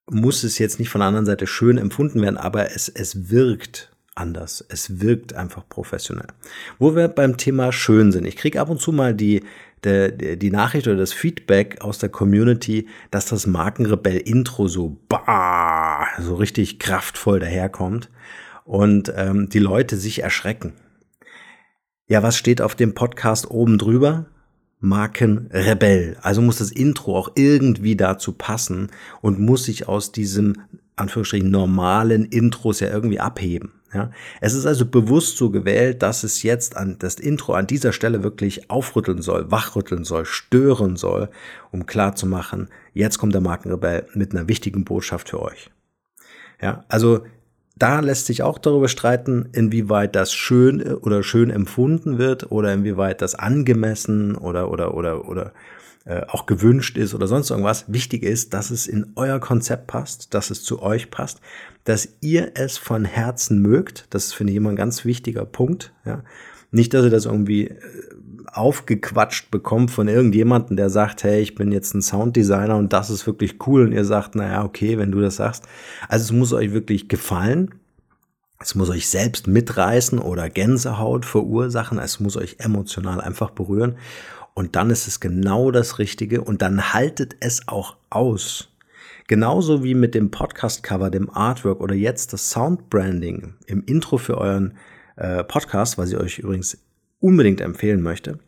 muss 0.09 0.45
es 0.45 0.59
jetzt 0.59 0.79
nicht 0.79 0.89
von 0.89 1.01
der 1.01 1.09
anderen 1.09 1.27
Seite 1.27 1.47
schön 1.47 1.79
empfunden 1.79 2.23
werden, 2.23 2.37
aber 2.37 2.73
es, 2.73 2.89
es 2.89 3.31
wirkt 3.31 3.91
anders. 4.15 4.65
Es 4.69 5.01
wirkt 5.01 5.35
einfach 5.35 5.69
professionell. 5.69 6.29
Wo 6.79 6.97
wir 6.97 7.09
beim 7.09 7.37
Thema 7.37 7.73
schön 7.73 8.13
sind. 8.13 8.27
Ich 8.27 8.37
kriege 8.37 8.61
ab 8.61 8.71
und 8.71 8.81
zu 8.81 8.93
mal 8.93 9.15
die, 9.15 9.43
die, 9.85 10.39
die 10.39 10.51
Nachricht 10.51 10.87
oder 10.87 10.97
das 10.97 11.13
Feedback 11.13 11.83
aus 11.83 11.99
der 11.99 12.09
Community, 12.09 12.89
dass 13.11 13.27
das 13.27 13.47
Markenrebell-Intro 13.47 14.69
so, 14.69 14.99
bah, 15.09 16.07
so 16.19 16.37
richtig 16.37 16.79
kraftvoll 16.79 17.41
daherkommt 17.41 18.11
und 18.65 19.13
ähm, 19.15 19.49
die 19.49 19.59
Leute 19.59 19.97
sich 19.97 20.23
erschrecken. 20.23 20.73
Ja, 22.09 22.23
was 22.23 22.37
steht 22.37 22.63
auf 22.63 22.75
dem 22.75 22.95
Podcast 22.95 23.51
oben 23.51 23.79
drüber? 23.79 24.27
Markenrebell. 24.87 26.17
Also 26.23 26.43
muss 26.43 26.59
das 26.59 26.71
Intro 26.71 27.17
auch 27.17 27.33
irgendwie 27.35 27.97
dazu 27.97 28.33
passen 28.33 28.91
und 29.21 29.41
muss 29.41 29.65
sich 29.65 29.89
aus 29.89 30.13
diesem 30.13 30.55
Anführungsstrichen 30.97 31.51
normalen 31.51 32.25
Intros 32.25 32.81
ja 32.81 32.89
irgendwie 32.89 33.21
abheben. 33.21 33.73
Ja, 33.93 34.11
es 34.41 34.53
ist 34.53 34.67
also 34.67 34.85
bewusst 34.85 35.37
so 35.37 35.51
gewählt, 35.51 36.03
dass 36.03 36.25
es 36.25 36.43
jetzt 36.43 36.77
an 36.77 36.97
das 36.99 37.15
Intro 37.15 37.55
an 37.55 37.67
dieser 37.67 37.93
Stelle 37.93 38.23
wirklich 38.23 38.69
aufrütteln 38.69 39.23
soll, 39.23 39.51
wachrütteln 39.51 40.05
soll, 40.05 40.27
stören 40.27 40.97
soll, 40.97 41.31
um 41.71 41.87
klar 41.87 42.15
zu 42.15 42.27
machen, 42.27 42.69
jetzt 42.95 43.19
kommt 43.19 43.33
der 43.33 43.41
Markenrebell 43.41 44.07
mit 44.13 44.33
einer 44.35 44.49
wichtigen 44.49 44.85
Botschaft 44.85 45.31
für 45.31 45.41
euch. 45.41 45.71
Ja, 46.61 46.85
also 46.89 47.25
da 47.79 48.01
lässt 48.01 48.27
sich 48.27 48.43
auch 48.43 48.59
darüber 48.59 48.89
streiten, 48.89 49.51
inwieweit 49.53 50.17
das 50.17 50.33
schön 50.33 50.83
oder 50.83 51.23
schön 51.23 51.51
empfunden 51.51 52.19
wird 52.19 52.51
oder 52.51 52.73
inwieweit 52.73 53.21
das 53.21 53.35
angemessen 53.35 54.35
oder 54.35 54.71
oder 54.71 54.95
oder 54.95 55.29
oder 55.29 55.53
äh, 56.07 56.23
auch 56.29 56.47
gewünscht 56.47 56.97
ist 56.97 57.15
oder 57.15 57.27
sonst 57.27 57.51
irgendwas. 57.51 57.85
Wichtig 57.89 58.23
ist, 58.23 58.55
dass 58.55 58.71
es 58.71 58.87
in 58.87 59.13
euer 59.17 59.41
Konzept 59.41 59.89
passt, 59.89 60.33
dass 60.33 60.51
es 60.51 60.63
zu 60.63 60.83
euch 60.83 61.11
passt, 61.11 61.41
dass 61.85 62.09
ihr 62.21 62.53
es 62.55 62.79
von 62.79 63.05
Herzen 63.05 63.61
mögt. 63.61 64.07
Das 64.11 64.33
finde 64.33 64.53
ich 64.53 64.57
immer 64.57 64.71
ein 64.71 64.77
ganz 64.77 65.05
wichtiger 65.05 65.45
Punkt. 65.45 65.93
Ja. 66.05 66.23
Nicht, 66.71 66.95
dass 66.95 67.05
ihr 67.05 67.11
das 67.11 67.27
irgendwie 67.27 67.69
äh, 67.69 67.77
aufgequatscht 68.57 69.51
bekommt 69.51 69.91
von 69.91 70.09
irgendjemanden, 70.09 70.77
der 70.77 70.91
sagt, 70.91 71.25
hey, 71.25 71.41
ich 71.41 71.55
bin 71.55 71.73
jetzt 71.73 71.95
ein 71.95 72.03
Sounddesigner 72.03 72.77
und 72.77 72.93
das 72.93 73.11
ist 73.11 73.27
wirklich 73.27 73.67
cool 73.67 73.83
und 73.83 73.93
ihr 73.93 74.05
sagt, 74.05 74.35
naja, 74.35 74.65
okay, 74.65 74.99
wenn 74.99 75.13
du 75.13 75.21
das 75.21 75.37
sagst. 75.37 75.65
Also 76.09 76.25
es 76.25 76.33
muss 76.33 76.53
euch 76.53 76.73
wirklich 76.73 77.09
gefallen. 77.09 77.75
Es 78.59 78.75
muss 78.75 78.89
euch 78.89 79.09
selbst 79.09 79.47
mitreißen 79.47 80.19
oder 80.19 80.49
Gänsehaut 80.49 81.27
verursachen. 81.27 81.99
Es 81.99 82.21
muss 82.21 82.37
euch 82.37 82.57
emotional 82.59 83.21
einfach 83.21 83.51
berühren. 83.51 83.97
Und 84.55 84.77
dann 84.77 84.89
ist 84.89 85.07
es 85.07 85.21
genau 85.21 85.71
das 85.71 85.99
Richtige. 85.99 86.41
Und 86.41 86.63
dann 86.63 86.95
haltet 86.95 87.37
es 87.41 87.69
auch 87.69 87.97
aus. 88.09 88.71
Genauso 89.29 89.85
wie 89.85 89.95
mit 89.95 90.15
dem 90.15 90.31
Podcast-Cover, 90.31 91.11
dem 91.11 91.29
Artwork 91.29 91.81
oder 91.81 91.95
jetzt 91.95 92.33
das 92.33 92.51
Soundbranding 92.51 93.55
im 93.67 93.85
Intro 93.85 94.17
für 94.17 94.39
euren 94.39 94.79
äh, 95.17 95.45
Podcast, 95.45 95.99
was 95.99 96.11
ich 96.11 96.17
euch 96.17 96.39
übrigens 96.39 96.79
unbedingt 97.21 97.61
empfehlen 97.61 98.03
möchte, 98.03 98.39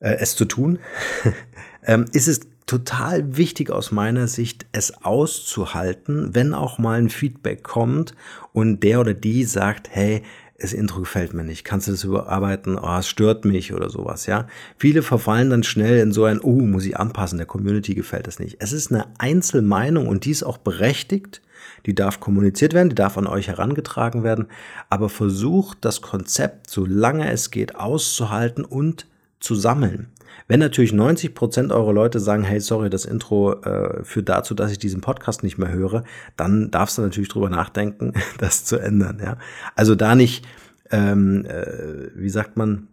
äh, 0.00 0.16
es 0.18 0.36
zu 0.36 0.44
tun, 0.44 0.78
ähm, 1.84 2.06
ist 2.12 2.28
es 2.28 2.40
total 2.66 3.36
wichtig 3.36 3.70
aus 3.70 3.90
meiner 3.90 4.28
Sicht, 4.28 4.66
es 4.72 5.02
auszuhalten, 5.02 6.34
wenn 6.34 6.54
auch 6.54 6.78
mal 6.78 7.00
ein 7.00 7.10
Feedback 7.10 7.64
kommt 7.64 8.14
und 8.52 8.84
der 8.84 9.00
oder 9.00 9.14
die 9.14 9.44
sagt, 9.44 9.88
hey, 9.90 10.22
das 10.60 10.74
Intro 10.74 11.00
gefällt 11.00 11.32
mir 11.32 11.42
nicht, 11.42 11.64
kannst 11.64 11.88
du 11.88 11.92
das 11.92 12.04
überarbeiten, 12.04 12.78
oh, 12.78 12.98
es 12.98 13.08
stört 13.08 13.44
mich 13.44 13.72
oder 13.72 13.88
sowas, 13.88 14.26
ja. 14.26 14.46
Viele 14.76 15.02
verfallen 15.02 15.50
dann 15.50 15.62
schnell 15.62 15.98
in 15.98 16.12
so 16.12 16.24
ein, 16.24 16.40
oh, 16.40 16.60
muss 16.60 16.84
ich 16.84 16.98
anpassen, 16.98 17.38
der 17.38 17.46
Community 17.46 17.94
gefällt 17.94 18.26
das 18.26 18.38
nicht. 18.38 18.56
Es 18.60 18.72
ist 18.72 18.92
eine 18.92 19.06
Einzelmeinung 19.18 20.06
und 20.06 20.26
die 20.26 20.30
ist 20.30 20.42
auch 20.42 20.58
berechtigt, 20.58 21.40
die 21.86 21.94
darf 21.94 22.20
kommuniziert 22.20 22.74
werden, 22.74 22.90
die 22.90 22.94
darf 22.94 23.16
an 23.16 23.26
euch 23.26 23.48
herangetragen 23.48 24.22
werden, 24.22 24.48
aber 24.90 25.08
versucht 25.08 25.78
das 25.80 26.02
Konzept, 26.02 26.68
solange 26.68 27.30
es 27.30 27.50
geht, 27.50 27.76
auszuhalten 27.76 28.64
und 28.64 29.06
zu 29.40 29.54
sammeln. 29.54 30.08
Wenn 30.48 30.60
natürlich 30.60 30.92
90 30.92 31.34
Prozent 31.34 31.72
eurer 31.72 31.92
Leute 31.92 32.20
sagen, 32.20 32.42
hey, 32.42 32.60
sorry, 32.60 32.90
das 32.90 33.04
Intro 33.04 33.54
äh, 33.62 34.04
führt 34.04 34.28
dazu, 34.28 34.54
dass 34.54 34.72
ich 34.72 34.78
diesen 34.78 35.00
Podcast 35.00 35.42
nicht 35.42 35.58
mehr 35.58 35.70
höre, 35.70 36.04
dann 36.36 36.70
darfst 36.70 36.98
du 36.98 37.02
natürlich 37.02 37.28
drüber 37.28 37.50
nachdenken, 37.50 38.14
das 38.38 38.64
zu 38.64 38.78
ändern. 38.78 39.20
Ja? 39.22 39.36
Also 39.76 39.94
da 39.94 40.14
nicht, 40.14 40.44
ähm, 40.90 41.44
äh, 41.44 42.10
wie 42.14 42.30
sagt 42.30 42.56
man, 42.56 42.88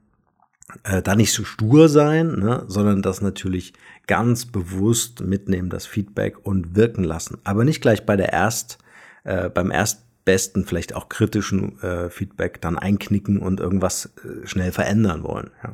äh, 0.83 1.01
da 1.01 1.15
nicht 1.15 1.33
so 1.33 1.43
stur 1.43 1.89
sein, 1.89 2.39
ne, 2.39 2.63
sondern 2.67 3.01
das 3.01 3.21
natürlich 3.21 3.73
ganz 4.05 4.45
bewusst 4.45 5.21
mitnehmen, 5.21 5.69
das 5.69 5.85
Feedback 5.85 6.45
und 6.45 6.75
wirken 6.75 7.03
lassen. 7.03 7.37
Aber 7.43 7.63
nicht 7.63 7.81
gleich 7.81 8.05
bei 8.05 8.17
der 8.17 8.33
erst, 8.33 8.77
äh, 9.23 9.49
beim 9.49 9.71
erstbesten, 9.71 10.65
vielleicht 10.65 10.95
auch 10.95 11.09
kritischen 11.09 11.81
äh, 11.81 12.09
Feedback 12.09 12.61
dann 12.61 12.77
einknicken 12.77 13.39
und 13.39 13.59
irgendwas 13.59 14.11
äh, 14.23 14.45
schnell 14.45 14.71
verändern 14.71 15.23
wollen. 15.23 15.51
Ja. 15.63 15.73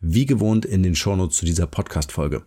wie 0.00 0.26
gewohnt 0.26 0.64
in 0.64 0.82
den 0.82 0.94
Shownotes 0.94 1.36
zu 1.36 1.44
dieser 1.44 1.66
Podcast-Folge. 1.66 2.42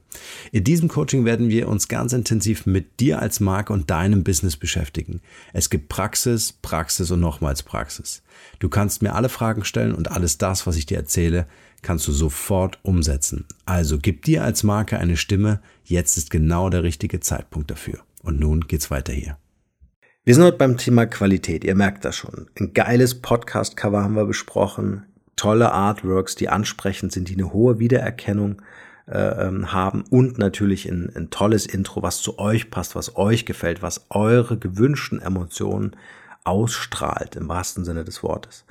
In 0.51 0.63
diesem 0.63 0.89
Coaching 0.89 1.23
werden 1.23 1.49
wir 1.49 1.67
uns 1.67 1.87
ganz 1.87 2.13
intensiv 2.13 2.65
mit 2.65 2.99
dir 2.99 3.19
als 3.19 3.39
Marke 3.39 3.73
und 3.73 3.89
deinem 3.89 4.23
Business 4.23 4.57
beschäftigen. 4.57 5.21
Es 5.53 5.69
gibt 5.69 5.89
Praxis, 5.89 6.51
Praxis 6.51 7.11
und 7.11 7.19
nochmals 7.19 7.61
Praxis. 7.61 8.23
Du 8.59 8.69
kannst 8.69 9.03
mir 9.03 9.13
alle 9.13 9.29
Fragen 9.29 9.63
stellen 9.65 9.93
und 9.93 10.11
alles 10.11 10.37
das, 10.37 10.65
was 10.65 10.77
ich 10.77 10.87
dir 10.87 10.97
erzähle, 10.97 11.45
kannst 11.83 12.07
du 12.07 12.11
sofort 12.11 12.79
umsetzen. 12.81 13.45
Also 13.65 13.99
gib 13.99 14.25
dir 14.25 14.43
als 14.43 14.63
Marke 14.63 14.97
eine 14.97 15.17
Stimme. 15.17 15.61
Jetzt 15.83 16.17
ist 16.17 16.31
genau 16.31 16.69
der 16.69 16.83
richtige 16.83 17.19
Zeitpunkt 17.19 17.69
dafür. 17.69 17.99
Und 18.23 18.39
nun 18.39 18.61
geht's 18.61 18.89
weiter 18.89 19.13
hier. 19.13 19.37
Wir 20.23 20.33
sind 20.33 20.45
heute 20.45 20.57
beim 20.57 20.77
Thema 20.77 21.05
Qualität. 21.05 21.65
Ihr 21.65 21.75
merkt 21.75 22.05
das 22.05 22.15
schon. 22.15 22.47
Ein 22.57 22.73
geiles 22.73 23.21
Podcast-Cover 23.21 24.01
haben 24.01 24.15
wir 24.15 24.25
besprochen 24.25 25.05
tolle 25.35 25.71
Artworks, 25.71 26.35
die 26.35 26.49
ansprechend 26.49 27.11
sind, 27.11 27.29
die 27.29 27.33
eine 27.33 27.53
hohe 27.53 27.79
Wiedererkennung 27.79 28.61
äh, 29.07 29.47
ähm, 29.47 29.73
haben 29.73 30.05
und 30.09 30.37
natürlich 30.37 30.85
ein, 30.89 31.11
ein 31.15 31.29
tolles 31.29 31.65
Intro, 31.65 32.01
was 32.01 32.21
zu 32.21 32.39
euch 32.39 32.71
passt, 32.71 32.95
was 32.95 33.17
euch 33.17 33.45
gefällt, 33.45 33.81
was 33.81 34.05
eure 34.09 34.57
gewünschten 34.57 35.21
Emotionen 35.21 35.95
ausstrahlt, 36.45 37.35
im 37.35 37.49
wahrsten 37.49 37.85
Sinne 37.85 38.03
des 38.03 38.23
Wortes. 38.23 38.65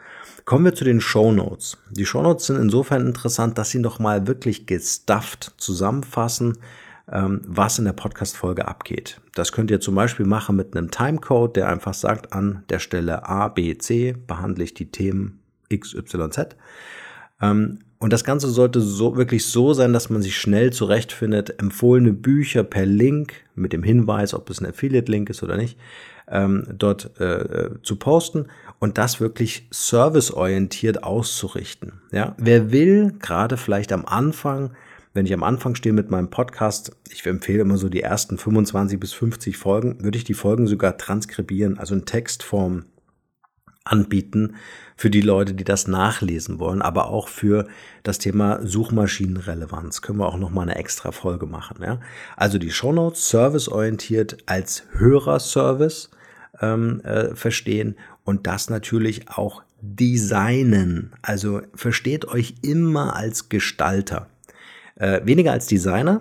Kommen 0.45 0.65
wir 0.65 0.75
zu 0.75 0.85
den 0.85 1.01
Show 1.01 1.33
Notes. 1.33 1.79
Die 1.91 2.07
Show 2.07 2.23
Notes 2.23 2.47
sind 2.47 2.57
insofern 2.57 3.07
interessant, 3.07 3.59
dass 3.59 3.71
sie 3.71 3.79
nochmal 3.79 4.27
wirklich 4.27 4.67
gestufft 4.67 5.55
zusammenfassen, 5.57 6.59
ähm, 7.11 7.43
was 7.47 7.79
in 7.79 7.85
der 7.85 7.93
Podcast-Folge 7.93 8.67
abgeht. 8.67 9.21
Das 9.35 9.53
könnt 9.53 9.71
ihr 9.71 9.81
zum 9.81 9.95
Beispiel 9.95 10.27
machen 10.27 10.57
mit 10.57 10.77
einem 10.77 10.91
Timecode, 10.91 11.57
der 11.57 11.69
einfach 11.69 11.95
sagt, 11.95 12.33
an 12.33 12.65
der 12.71 12.79
Stelle 12.79 13.29
A, 13.29 13.49
B, 13.49 13.77
C 13.77 14.13
behandle 14.13 14.65
ich 14.65 14.75
die 14.75 14.91
Themen 14.91 15.42
XYZ. 15.79 16.57
Ähm, 17.41 17.81
und 17.99 18.13
das 18.13 18.25
Ganze 18.25 18.49
sollte 18.49 18.81
so 18.81 19.17
wirklich 19.17 19.47
so 19.47 19.75
sein, 19.75 19.93
dass 19.93 20.11
man 20.11 20.23
sich 20.23 20.37
schnell 20.37 20.73
zurechtfindet, 20.73 21.61
empfohlene 21.61 22.13
Bücher 22.13 22.65
per 22.65 22.85
Link 22.85 23.35
mit 23.55 23.73
dem 23.73 23.85
Hinweis, 23.85 24.35
ob 24.35 24.51
es 24.51 24.61
ein 24.61 24.67
Affiliate-Link 24.67 25.31
ist 25.31 25.45
oder 25.45 25.57
nicht, 25.57 25.79
ähm, 26.29 26.67
dort 26.77 27.21
äh, 27.21 27.71
zu 27.85 27.97
posten 27.97 28.47
und 28.81 28.99
das 28.99 29.21
wirklich 29.21 29.69
serviceorientiert 29.71 31.05
auszurichten. 31.05 32.01
Ja, 32.11 32.35
wer 32.39 32.73
will, 32.73 33.13
gerade 33.21 33.57
vielleicht 33.57 33.93
am 33.93 34.05
Anfang, 34.05 34.73
wenn 35.15 35.27
ich 35.27 35.33
am 35.33 35.45
Anfang 35.45 35.77
stehe 35.77 35.93
mit 35.93 36.11
meinem 36.11 36.31
Podcast, 36.31 36.97
ich 37.09 37.25
empfehle 37.25 37.61
immer 37.61 37.77
so 37.77 37.89
die 37.89 38.03
ersten 38.03 38.37
25 38.37 38.99
bis 38.99 39.13
50 39.13 39.57
Folgen, 39.57 40.03
würde 40.03 40.19
ich 40.19 40.25
die 40.25 40.35
Folgen 40.35 40.67
sogar 40.67 40.99
transkribieren, 40.99 41.79
also 41.79 41.95
in 41.95 42.05
Textform 42.05 42.87
anbieten 43.85 44.57
für 44.97 45.11
die 45.11 45.21
Leute, 45.21 45.55
die 45.55 45.65
das 45.65 45.89
nachlesen 45.89 46.59
wollen, 46.59 46.83
aber 46.83 47.09
auch 47.09 47.29
für 47.29 47.67
das 48.03 48.19
Thema 48.19 48.65
Suchmaschinenrelevanz 48.65 50.03
können 50.03 50.19
wir 50.19 50.27
auch 50.27 50.39
noch 50.39 50.51
mal 50.51 50.63
eine 50.63 50.77
extra 50.77 51.13
Folge 51.13 51.47
machen. 51.47 51.83
Ja? 51.83 52.01
Also 52.37 52.59
die 52.59 52.71
Shownotes 52.71 53.29
serviceorientiert 53.29 54.39
als 54.47 54.85
Hörerservice 54.93 56.11
ähm, 56.61 57.01
äh, 57.01 57.35
verstehen 57.35 57.97
und 58.25 58.47
das 58.47 58.71
natürlich 58.71 59.29
auch 59.29 59.63
designen. 59.81 61.13
Also 61.23 61.63
versteht 61.75 62.27
euch 62.27 62.55
immer 62.63 63.17
als 63.17 63.49
Gestalter, 63.49 64.29
äh, 64.95 65.21
weniger 65.25 65.53
als 65.53 65.67
Designer. 65.67 66.21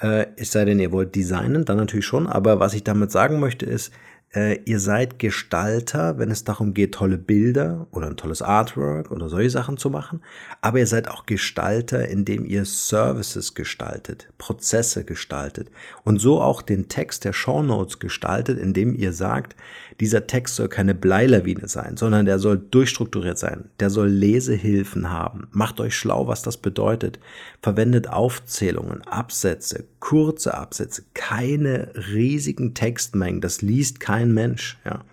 Äh, 0.00 0.26
es 0.36 0.52
sei 0.52 0.64
denn, 0.64 0.80
ihr 0.80 0.92
wollt 0.92 1.14
designen, 1.14 1.64
dann 1.64 1.76
natürlich 1.76 2.06
schon. 2.06 2.26
Aber 2.26 2.60
was 2.60 2.72
ich 2.72 2.84
damit 2.84 3.10
sagen 3.10 3.40
möchte 3.40 3.66
ist, 3.66 3.92
äh, 4.34 4.60
ihr 4.64 4.78
seid 4.78 5.18
Gestalter, 5.18 6.18
wenn 6.18 6.30
es 6.30 6.44
darum 6.44 6.74
geht, 6.74 6.94
tolle 6.94 7.16
Bilder 7.16 7.86
oder 7.92 8.08
ein 8.08 8.16
tolles 8.16 8.42
Artwork 8.42 9.10
oder 9.10 9.28
solche 9.28 9.50
Sachen 9.50 9.78
zu 9.78 9.88
machen. 9.88 10.20
Aber 10.60 10.78
ihr 10.78 10.86
seid 10.86 11.08
auch 11.08 11.24
Gestalter, 11.24 12.08
indem 12.08 12.44
ihr 12.44 12.64
Services 12.66 13.54
gestaltet, 13.54 14.30
Prozesse 14.36 15.04
gestaltet 15.04 15.70
und 16.04 16.20
so 16.20 16.42
auch 16.42 16.60
den 16.60 16.88
Text 16.88 17.24
der 17.24 17.32
Show 17.32 17.62
Notes 17.62 18.00
gestaltet, 18.00 18.58
indem 18.58 18.94
ihr 18.94 19.12
sagt, 19.14 19.56
dieser 20.00 20.26
Text 20.26 20.56
soll 20.56 20.68
keine 20.68 20.94
Bleilawine 20.94 21.66
sein, 21.66 21.96
sondern 21.96 22.26
der 22.26 22.38
soll 22.38 22.58
durchstrukturiert 22.58 23.38
sein. 23.38 23.70
Der 23.80 23.90
soll 23.90 24.08
Lesehilfen 24.08 25.10
haben. 25.10 25.48
Macht 25.50 25.80
euch 25.80 25.96
schlau, 25.96 26.28
was 26.28 26.42
das 26.42 26.56
bedeutet. 26.56 27.18
Verwendet 27.62 28.08
Aufzählungen, 28.08 29.02
Absätze, 29.08 29.86
kurze 29.98 30.54
Absätze, 30.54 31.02
keine 31.14 31.90
riesigen 32.12 32.74
Textmengen. 32.74 33.40
Das 33.40 33.60
liest 33.60 33.98
kein 33.98 34.17
Mensch, 34.26 34.78
ja. 34.84 35.04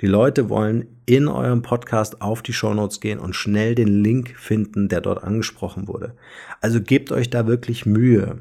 Die 0.00 0.06
Leute 0.06 0.48
wollen 0.48 0.86
in 1.04 1.28
eurem 1.28 1.60
Podcast 1.60 2.22
auf 2.22 2.40
die 2.40 2.54
Shownotes 2.54 3.00
gehen 3.00 3.18
und 3.18 3.36
schnell 3.36 3.74
den 3.74 4.02
Link 4.02 4.34
finden, 4.36 4.88
der 4.88 5.02
dort 5.02 5.22
angesprochen 5.22 5.88
wurde. 5.88 6.14
Also 6.62 6.80
gebt 6.80 7.12
euch 7.12 7.28
da 7.28 7.46
wirklich 7.46 7.84
Mühe. 7.84 8.38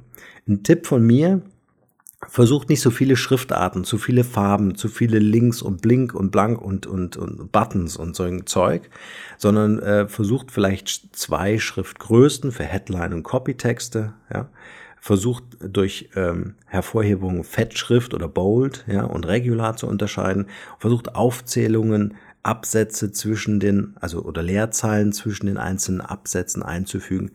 Ein 0.48 0.64
Tipp 0.64 0.88
von 0.88 1.06
mir, 1.06 1.42
versucht 2.28 2.70
nicht 2.70 2.82
so 2.82 2.92
viele 2.92 3.16
Schriftarten, 3.16 3.84
zu 3.84 3.98
viele 3.98 4.24
Farben, 4.24 4.76
zu 4.76 4.90
viele 4.90 5.20
Links 5.20 5.62
und 5.62 5.82
Blink 5.82 6.14
und 6.14 6.32
Blank 6.32 6.62
und, 6.62 6.86
und, 6.86 7.16
und 7.18 7.52
Buttons 7.52 7.96
und 7.96 8.16
so 8.16 8.24
ein 8.24 8.46
Zeug, 8.46 8.90
sondern 9.38 9.80
äh, 9.80 10.08
versucht 10.08 10.52
vielleicht 10.52 11.16
zwei 11.16 11.60
Schriftgrößen 11.60 12.52
für 12.52 12.64
Headline 12.64 13.14
und 13.14 13.24
Copytexte, 13.24 14.14
ja. 14.34 14.50
Versucht 15.00 15.44
durch 15.62 16.10
ähm, 16.16 16.56
Hervorhebung 16.66 17.44
Fettschrift 17.44 18.14
oder 18.14 18.28
Bold 18.28 18.86
ja, 18.88 19.04
und 19.04 19.28
Regular 19.28 19.76
zu 19.76 19.88
unterscheiden. 19.88 20.48
Versucht 20.78 21.16
Aufzählungen, 21.16 22.16
Absätze 22.44 23.12
zwischen 23.12 23.60
den, 23.60 23.96
also 24.00 24.24
oder 24.24 24.42
Leerzeilen 24.42 25.12
zwischen 25.12 25.48
den 25.48 25.58
einzelnen 25.58 26.02
Absätzen 26.02 26.64
einzufügen 26.64 27.32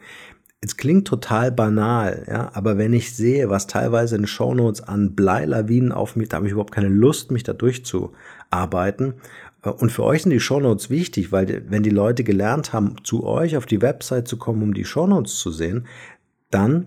es 0.64 0.76
klingt 0.76 1.06
total 1.06 1.52
banal, 1.52 2.25
ja, 2.26 2.50
aber 2.54 2.78
wenn 2.78 2.94
ich 2.94 3.14
sehe, 3.14 3.50
was 3.50 3.66
teilweise 3.66 4.16
in 4.16 4.26
Shownotes 4.26 4.83
an 4.83 5.14
Bleilawinen 5.14 5.92
auf 5.92 6.16
mich, 6.16 6.30
da 6.30 6.38
habe 6.38 6.47
ich 6.47 6.52
überhaupt 6.52 6.75
keine 6.75 6.88
Lust, 6.88 7.30
mich 7.30 7.42
da 7.42 7.52
durchzuarbeiten. 7.52 9.14
Äh, 9.62 9.71
und 9.71 9.92
für 9.92 10.04
euch 10.04 10.23
sind 10.23 10.30
die 10.30 10.40
Shownotes 10.40 10.88
wichtig, 10.90 11.33
weil 11.33 11.64
wenn 11.68 11.83
die 11.83 11.90
Leute 11.90 12.25
gelernt 12.25 12.73
haben, 12.73 12.97
zu 13.04 13.25
euch 13.25 13.56
auf 13.56 13.66
die 13.66 13.83
Website 13.83 14.26
zu 14.26 14.38
kommen, 14.38 14.62
um 14.62 14.75
die 14.75 14.85
Shownotes 14.85 15.38
zu 15.38 15.50
sehen, 15.50 15.87
dann 16.50 16.87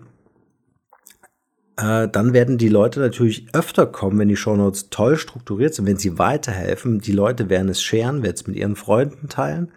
äh, 1.78 2.08
dann 2.08 2.32
werden 2.32 2.58
die 2.58 2.68
Leute 2.68 2.98
natürlich 2.98 3.46
öfter 3.52 3.86
kommen, 3.86 4.18
wenn 4.18 4.28
die 4.28 4.36
Shownotes 4.36 4.90
toll 4.90 5.16
strukturiert 5.16 5.74
sind, 5.74 5.86
wenn 5.86 5.96
sie 5.96 6.18
weiterhelfen. 6.18 6.98
Die 6.98 7.12
Leute 7.12 7.48
werden 7.48 7.68
es 7.68 7.80
scheren, 7.80 8.22
werden 8.24 8.34
es 8.34 8.46
mit 8.48 8.56
ihren 8.56 8.76
Freunden 8.76 9.28
teilen, 9.28 9.70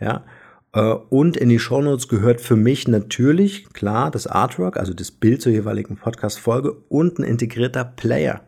ja. 0.00 0.24
Äh, 0.72 0.80
und 0.80 1.36
in 1.36 1.50
die 1.50 1.58
Shownotes 1.58 2.08
gehört 2.08 2.40
für 2.40 2.56
mich 2.56 2.88
natürlich, 2.88 3.70
klar, 3.74 4.10
das 4.10 4.26
Artwork, 4.26 4.78
also 4.78 4.94
das 4.94 5.10
Bild 5.10 5.42
zur 5.42 5.52
jeweiligen 5.52 5.96
Podcast-Folge 5.96 6.72
und 6.88 7.18
ein 7.18 7.24
integrierter 7.24 7.84
Player. 7.84 8.40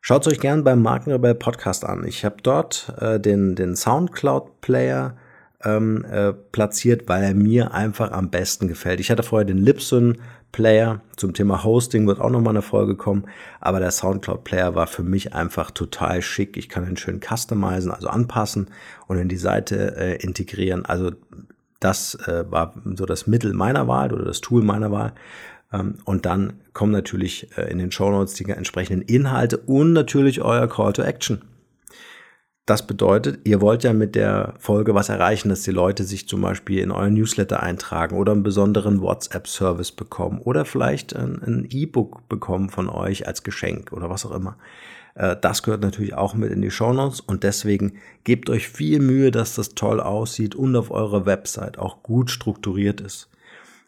Schaut 0.00 0.26
euch 0.26 0.40
gern 0.40 0.64
beim 0.64 0.80
Markenrebell 0.80 1.34
Podcast 1.34 1.84
an. 1.84 2.06
Ich 2.06 2.24
habe 2.24 2.36
dort 2.42 2.94
äh, 2.98 3.20
den, 3.20 3.56
den 3.56 3.76
Soundcloud-Player 3.76 5.16
ähm, 5.64 6.04
äh, 6.10 6.32
platziert, 6.32 7.08
weil 7.08 7.24
er 7.24 7.34
mir 7.34 7.74
einfach 7.74 8.12
am 8.12 8.30
besten 8.30 8.68
gefällt. 8.68 9.00
Ich 9.00 9.10
hatte 9.10 9.22
vorher 9.22 9.44
den 9.44 9.58
Libsyn 9.58 10.18
Player. 10.52 11.02
Zum 11.16 11.34
Thema 11.34 11.64
Hosting 11.64 12.06
wird 12.06 12.20
auch 12.20 12.30
nochmal 12.30 12.54
eine 12.54 12.62
Folge 12.62 12.96
kommen. 12.96 13.26
Aber 13.60 13.80
der 13.80 13.90
Soundcloud 13.90 14.44
Player 14.44 14.74
war 14.74 14.86
für 14.86 15.02
mich 15.02 15.34
einfach 15.34 15.70
total 15.70 16.22
schick. 16.22 16.56
Ich 16.56 16.68
kann 16.68 16.88
ihn 16.88 16.96
schön 16.96 17.20
customizen, 17.20 17.90
also 17.90 18.08
anpassen 18.08 18.68
und 19.06 19.18
in 19.18 19.28
die 19.28 19.36
Seite 19.36 19.96
äh, 19.96 20.16
integrieren. 20.16 20.86
Also 20.86 21.12
das 21.80 22.14
äh, 22.26 22.44
war 22.50 22.74
so 22.94 23.06
das 23.06 23.26
Mittel 23.26 23.52
meiner 23.52 23.86
Wahl 23.86 24.12
oder 24.12 24.24
das 24.24 24.40
Tool 24.40 24.62
meiner 24.62 24.90
Wahl. 24.90 25.12
Ähm, 25.72 25.98
und 26.04 26.26
dann 26.26 26.54
kommen 26.72 26.92
natürlich 26.92 27.56
äh, 27.56 27.70
in 27.70 27.78
den 27.78 27.92
Show 27.92 28.10
Notes 28.10 28.34
die 28.34 28.48
entsprechenden 28.48 29.02
Inhalte 29.02 29.58
und 29.58 29.92
natürlich 29.92 30.42
euer 30.42 30.68
Call 30.68 30.92
to 30.92 31.02
Action. 31.02 31.42
Das 32.66 32.84
bedeutet, 32.84 33.46
ihr 33.46 33.60
wollt 33.60 33.84
ja 33.84 33.92
mit 33.92 34.16
der 34.16 34.54
Folge 34.58 34.92
was 34.92 35.08
erreichen, 35.08 35.50
dass 35.50 35.62
die 35.62 35.70
Leute 35.70 36.02
sich 36.02 36.26
zum 36.26 36.40
Beispiel 36.40 36.80
in 36.80 36.90
euren 36.90 37.14
Newsletter 37.14 37.62
eintragen 37.62 38.16
oder 38.16 38.32
einen 38.32 38.42
besonderen 38.42 39.00
WhatsApp-Service 39.00 39.92
bekommen 39.92 40.40
oder 40.40 40.64
vielleicht 40.64 41.14
ein 41.14 41.68
E-Book 41.70 42.28
bekommen 42.28 42.68
von 42.68 42.88
euch 42.88 43.28
als 43.28 43.44
Geschenk 43.44 43.92
oder 43.92 44.10
was 44.10 44.26
auch 44.26 44.32
immer. 44.32 44.56
Äh, 45.14 45.36
das 45.40 45.62
gehört 45.62 45.82
natürlich 45.82 46.14
auch 46.14 46.34
mit 46.34 46.50
in 46.50 46.60
die 46.60 46.72
Show 46.72 46.92
Notes 46.92 47.20
und 47.20 47.44
deswegen 47.44 47.98
gebt 48.24 48.50
euch 48.50 48.68
viel 48.68 48.98
Mühe, 48.98 49.30
dass 49.30 49.54
das 49.54 49.76
toll 49.76 50.00
aussieht 50.00 50.56
und 50.56 50.74
auf 50.74 50.90
eurer 50.90 51.24
Website 51.24 51.78
auch 51.78 52.02
gut 52.02 52.32
strukturiert 52.32 53.00
ist. 53.00 53.28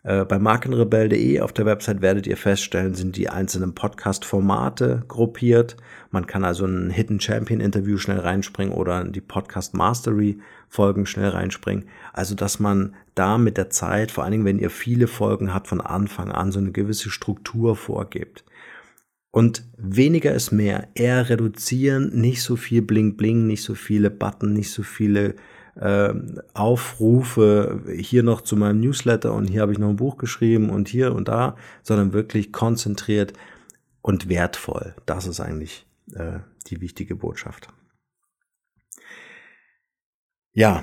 Äh, 0.04 0.24
bei 0.24 0.38
markenrebell.de 0.38 1.40
auf 1.40 1.52
der 1.52 1.66
Website 1.66 2.00
werdet 2.00 2.26
ihr 2.26 2.36
feststellen, 2.36 2.94
sind 2.94 3.16
die 3.16 3.28
einzelnen 3.28 3.74
Podcast-Formate 3.74 5.04
gruppiert. 5.08 5.76
Man 6.10 6.26
kann 6.26 6.44
also 6.44 6.66
ein 6.66 6.90
Hidden 6.90 7.20
Champion 7.20 7.60
Interview 7.60 7.98
schnell 7.98 8.20
reinspringen 8.20 8.72
oder 8.72 9.04
die 9.04 9.20
Podcast 9.20 9.74
Mastery 9.74 10.38
Folgen 10.68 11.06
schnell 11.06 11.30
reinspringen. 11.30 11.88
Also, 12.12 12.34
dass 12.34 12.58
man 12.58 12.94
da 13.14 13.38
mit 13.38 13.56
der 13.56 13.70
Zeit, 13.70 14.10
vor 14.10 14.24
allen 14.24 14.32
Dingen, 14.32 14.44
wenn 14.44 14.58
ihr 14.58 14.70
viele 14.70 15.06
Folgen 15.06 15.52
habt, 15.52 15.66
von 15.66 15.80
Anfang 15.80 16.30
an 16.30 16.52
so 16.52 16.58
eine 16.58 16.72
gewisse 16.72 17.10
Struktur 17.10 17.74
vorgibt. 17.74 18.44
Und 19.30 19.64
weniger 19.76 20.32
ist 20.32 20.52
mehr. 20.52 20.88
Eher 20.94 21.28
reduzieren, 21.28 22.10
nicht 22.14 22.42
so 22.42 22.56
viel 22.56 22.82
Bling 22.82 23.16
Bling, 23.16 23.46
nicht 23.46 23.62
so 23.62 23.74
viele 23.74 24.10
Button, 24.10 24.52
nicht 24.52 24.70
so 24.70 24.82
viele 24.82 25.34
äh, 25.78 26.12
Aufrufe 26.54 27.82
hier 27.98 28.22
noch 28.22 28.40
zu 28.40 28.56
meinem 28.56 28.80
Newsletter 28.80 29.32
und 29.32 29.46
hier 29.46 29.62
habe 29.62 29.72
ich 29.72 29.78
noch 29.78 29.88
ein 29.88 29.96
Buch 29.96 30.16
geschrieben 30.16 30.70
und 30.70 30.88
hier 30.88 31.14
und 31.14 31.28
da, 31.28 31.56
sondern 31.82 32.12
wirklich 32.12 32.52
konzentriert 32.52 33.32
und 34.02 34.28
wertvoll. 34.28 34.94
Das 35.06 35.26
ist 35.26 35.40
eigentlich 35.40 35.86
äh, 36.14 36.40
die 36.66 36.80
wichtige 36.80 37.14
Botschaft. 37.14 37.68
Ja, 40.52 40.82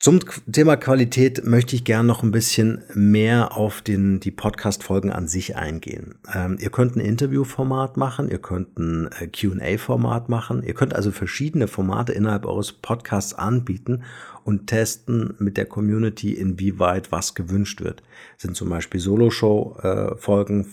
zum 0.00 0.18
Thema 0.50 0.78
Qualität 0.78 1.44
möchte 1.44 1.76
ich 1.76 1.84
gern 1.84 2.06
noch 2.06 2.22
ein 2.22 2.30
bisschen 2.30 2.82
mehr 2.94 3.54
auf 3.54 3.82
den, 3.82 4.18
die 4.18 4.30
Podcast-Folgen 4.30 5.12
an 5.12 5.28
sich 5.28 5.56
eingehen. 5.56 6.14
Ähm, 6.34 6.56
ihr 6.58 6.70
könnt 6.70 6.96
ein 6.96 7.00
Interviewformat 7.00 7.98
machen, 7.98 8.30
ihr 8.30 8.38
könnt 8.38 8.78
ein 8.78 9.10
äh, 9.20 9.26
Q&A-Format 9.26 10.30
machen, 10.30 10.62
ihr 10.62 10.72
könnt 10.72 10.94
also 10.94 11.10
verschiedene 11.10 11.68
Formate 11.68 12.14
innerhalb 12.14 12.46
eures 12.46 12.72
Podcasts 12.72 13.34
anbieten 13.34 14.02
und 14.42 14.68
testen 14.68 15.34
mit 15.38 15.58
der 15.58 15.66
Community, 15.66 16.32
inwieweit 16.32 17.12
was 17.12 17.34
gewünscht 17.34 17.82
wird. 17.82 18.02
Sind 18.38 18.56
zum 18.56 18.70
Beispiel 18.70 19.00
Solo-Show-Folgen 19.00 20.66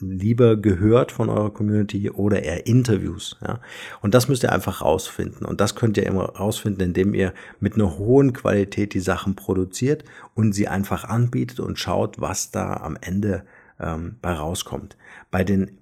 lieber 0.00 0.56
gehört 0.56 1.10
von 1.10 1.30
eurer 1.30 1.50
Community 1.50 2.10
oder 2.10 2.42
eher 2.42 2.66
Interviews. 2.66 3.38
Ja? 3.40 3.60
Und 4.02 4.12
das 4.12 4.28
müsst 4.28 4.42
ihr 4.42 4.52
einfach 4.52 4.82
rausfinden. 4.82 5.46
Und 5.46 5.62
das 5.62 5.74
könnt 5.74 5.96
ihr 5.96 6.04
immer 6.04 6.24
rausfinden, 6.36 6.88
indem 6.88 7.14
ihr 7.14 7.32
mit 7.60 7.76
einer 7.76 7.96
hohen 7.96 8.34
Qualität 8.34 8.73
die 8.76 9.00
Sachen 9.00 9.36
produziert 9.36 10.04
und 10.34 10.52
sie 10.52 10.68
einfach 10.68 11.04
anbietet 11.04 11.60
und 11.60 11.78
schaut, 11.78 12.20
was 12.20 12.50
da 12.50 12.74
am 12.78 12.96
Ende 13.00 13.44
ähm, 13.80 14.16
bei 14.20 14.32
rauskommt. 14.32 14.96
Bei 15.30 15.44
den 15.44 15.78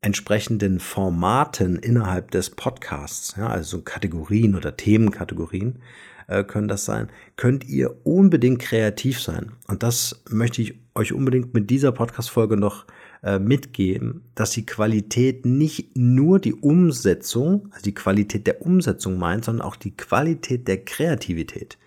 entsprechenden 0.00 0.80
Formaten 0.80 1.76
innerhalb 1.76 2.32
des 2.32 2.50
Podcasts, 2.50 3.34
ja, 3.36 3.46
also 3.46 3.82
Kategorien 3.82 4.56
oder 4.56 4.76
Themenkategorien, 4.76 5.78
äh, 6.26 6.44
können 6.44 6.68
das 6.68 6.84
sein, 6.84 7.08
könnt 7.36 7.64
ihr 7.64 8.04
unbedingt 8.04 8.60
kreativ 8.60 9.20
sein. 9.20 9.52
Und 9.68 9.82
das 9.82 10.22
möchte 10.28 10.62
ich 10.62 10.74
euch 10.94 11.12
unbedingt 11.12 11.54
mit 11.54 11.70
dieser 11.70 11.92
Podcast-Folge 11.92 12.56
noch 12.56 12.86
äh, 13.22 13.38
mitgeben, 13.38 14.22
dass 14.34 14.50
die 14.50 14.66
Qualität 14.66 15.46
nicht 15.46 15.96
nur 15.96 16.40
die 16.40 16.54
Umsetzung, 16.54 17.68
also 17.70 17.84
die 17.84 17.94
Qualität 17.94 18.46
der 18.46 18.62
Umsetzung 18.62 19.18
meint, 19.18 19.44
sondern 19.44 19.66
auch 19.66 19.76
die 19.76 19.96
Qualität 19.96 20.66
der 20.68 20.84
Kreativität. 20.84 21.78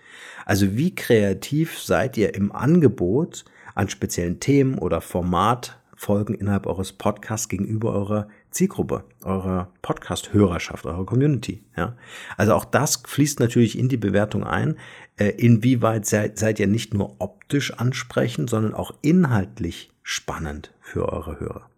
Also 0.44 0.76
wie 0.76 0.94
kreativ 0.94 1.78
seid 1.78 2.16
ihr 2.16 2.34
im 2.34 2.52
Angebot 2.52 3.44
an 3.74 3.88
speziellen 3.88 4.40
Themen 4.40 4.78
oder 4.78 5.00
Formatfolgen 5.00 6.34
innerhalb 6.34 6.66
eures 6.66 6.92
Podcasts 6.92 7.48
gegenüber 7.48 7.92
eurer 7.92 8.28
Zielgruppe, 8.50 9.04
eurer 9.22 9.70
Podcast-Hörerschaft, 9.82 10.86
eurer 10.86 11.04
Community. 11.04 11.62
Ja? 11.76 11.96
Also 12.36 12.54
auch 12.54 12.64
das 12.64 13.02
fließt 13.06 13.38
natürlich 13.38 13.78
in 13.78 13.88
die 13.88 13.98
Bewertung 13.98 14.44
ein. 14.44 14.78
Äh, 15.18 15.28
inwieweit 15.28 16.06
seid, 16.06 16.58
ihr 16.58 16.66
nicht 16.66 16.94
nur 16.94 17.16
optisch 17.18 17.74
ansprechend, 17.74 18.48
sondern 18.48 18.74
auch 18.74 18.94
inhaltlich 19.02 19.90
spannend 20.02 20.72
für 20.80 21.12
eure 21.12 21.38
Hörer. 21.38 21.70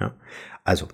Ja? 0.00 0.14
Also 0.64 0.88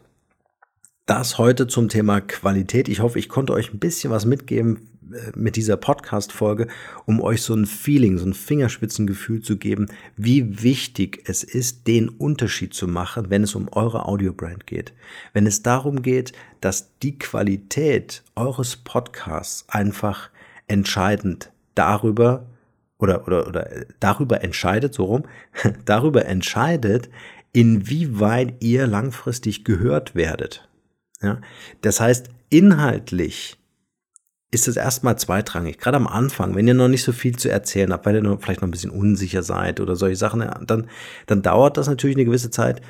das 1.06 1.38
heute 1.38 1.66
zum 1.66 1.88
Thema 1.88 2.20
Qualität. 2.20 2.88
Ich 2.88 3.00
hoffe, 3.00 3.18
ich 3.18 3.28
konnte 3.28 3.52
euch 3.52 3.72
ein 3.72 3.78
bisschen 3.78 4.10
was 4.10 4.26
mitgeben, 4.26 4.91
mit 5.34 5.56
dieser 5.56 5.76
Podcast-Folge, 5.76 6.68
um 7.06 7.20
euch 7.20 7.42
so 7.42 7.54
ein 7.54 7.66
Feeling, 7.66 8.18
so 8.18 8.26
ein 8.26 8.34
Fingerspitzengefühl 8.34 9.42
zu 9.42 9.56
geben, 9.56 9.86
wie 10.16 10.62
wichtig 10.62 11.22
es 11.26 11.44
ist, 11.44 11.86
den 11.86 12.08
Unterschied 12.08 12.74
zu 12.74 12.88
machen, 12.88 13.30
wenn 13.30 13.42
es 13.42 13.54
um 13.54 13.68
eure 13.72 14.06
Audiobrand 14.06 14.66
geht. 14.66 14.92
Wenn 15.32 15.46
es 15.46 15.62
darum 15.62 16.02
geht, 16.02 16.32
dass 16.60 16.98
die 16.98 17.18
Qualität 17.18 18.22
eures 18.36 18.76
Podcasts 18.76 19.64
einfach 19.68 20.30
entscheidend 20.66 21.52
darüber 21.74 22.46
oder, 22.98 23.26
oder, 23.26 23.48
oder 23.48 23.68
darüber 24.00 24.42
entscheidet, 24.42 24.94
so 24.94 25.04
rum, 25.04 25.24
darüber 25.84 26.26
entscheidet, 26.26 27.10
inwieweit 27.52 28.54
ihr 28.60 28.86
langfristig 28.86 29.64
gehört 29.64 30.14
werdet. 30.14 30.68
Ja? 31.20 31.40
Das 31.80 32.00
heißt, 32.00 32.30
inhaltlich 32.50 33.58
ist 34.52 34.68
es 34.68 34.76
erstmal 34.76 35.18
zweitrangig. 35.18 35.78
Gerade 35.78 35.96
am 35.96 36.06
Anfang, 36.06 36.54
wenn 36.54 36.68
ihr 36.68 36.74
noch 36.74 36.86
nicht 36.86 37.02
so 37.02 37.12
viel 37.12 37.36
zu 37.36 37.50
erzählen 37.50 37.90
habt, 37.92 38.04
weil 38.04 38.16
ihr 38.16 38.22
noch, 38.22 38.40
vielleicht 38.40 38.60
noch 38.60 38.68
ein 38.68 38.72
bisschen 38.72 38.90
unsicher 38.90 39.42
seid 39.42 39.80
oder 39.80 39.96
solche 39.96 40.16
Sachen, 40.16 40.44
dann, 40.66 40.88
dann 41.26 41.42
dauert 41.42 41.78
das 41.78 41.88
natürlich 41.88 42.16
eine 42.16 42.26
gewisse 42.26 42.50
Zeit, 42.50 42.82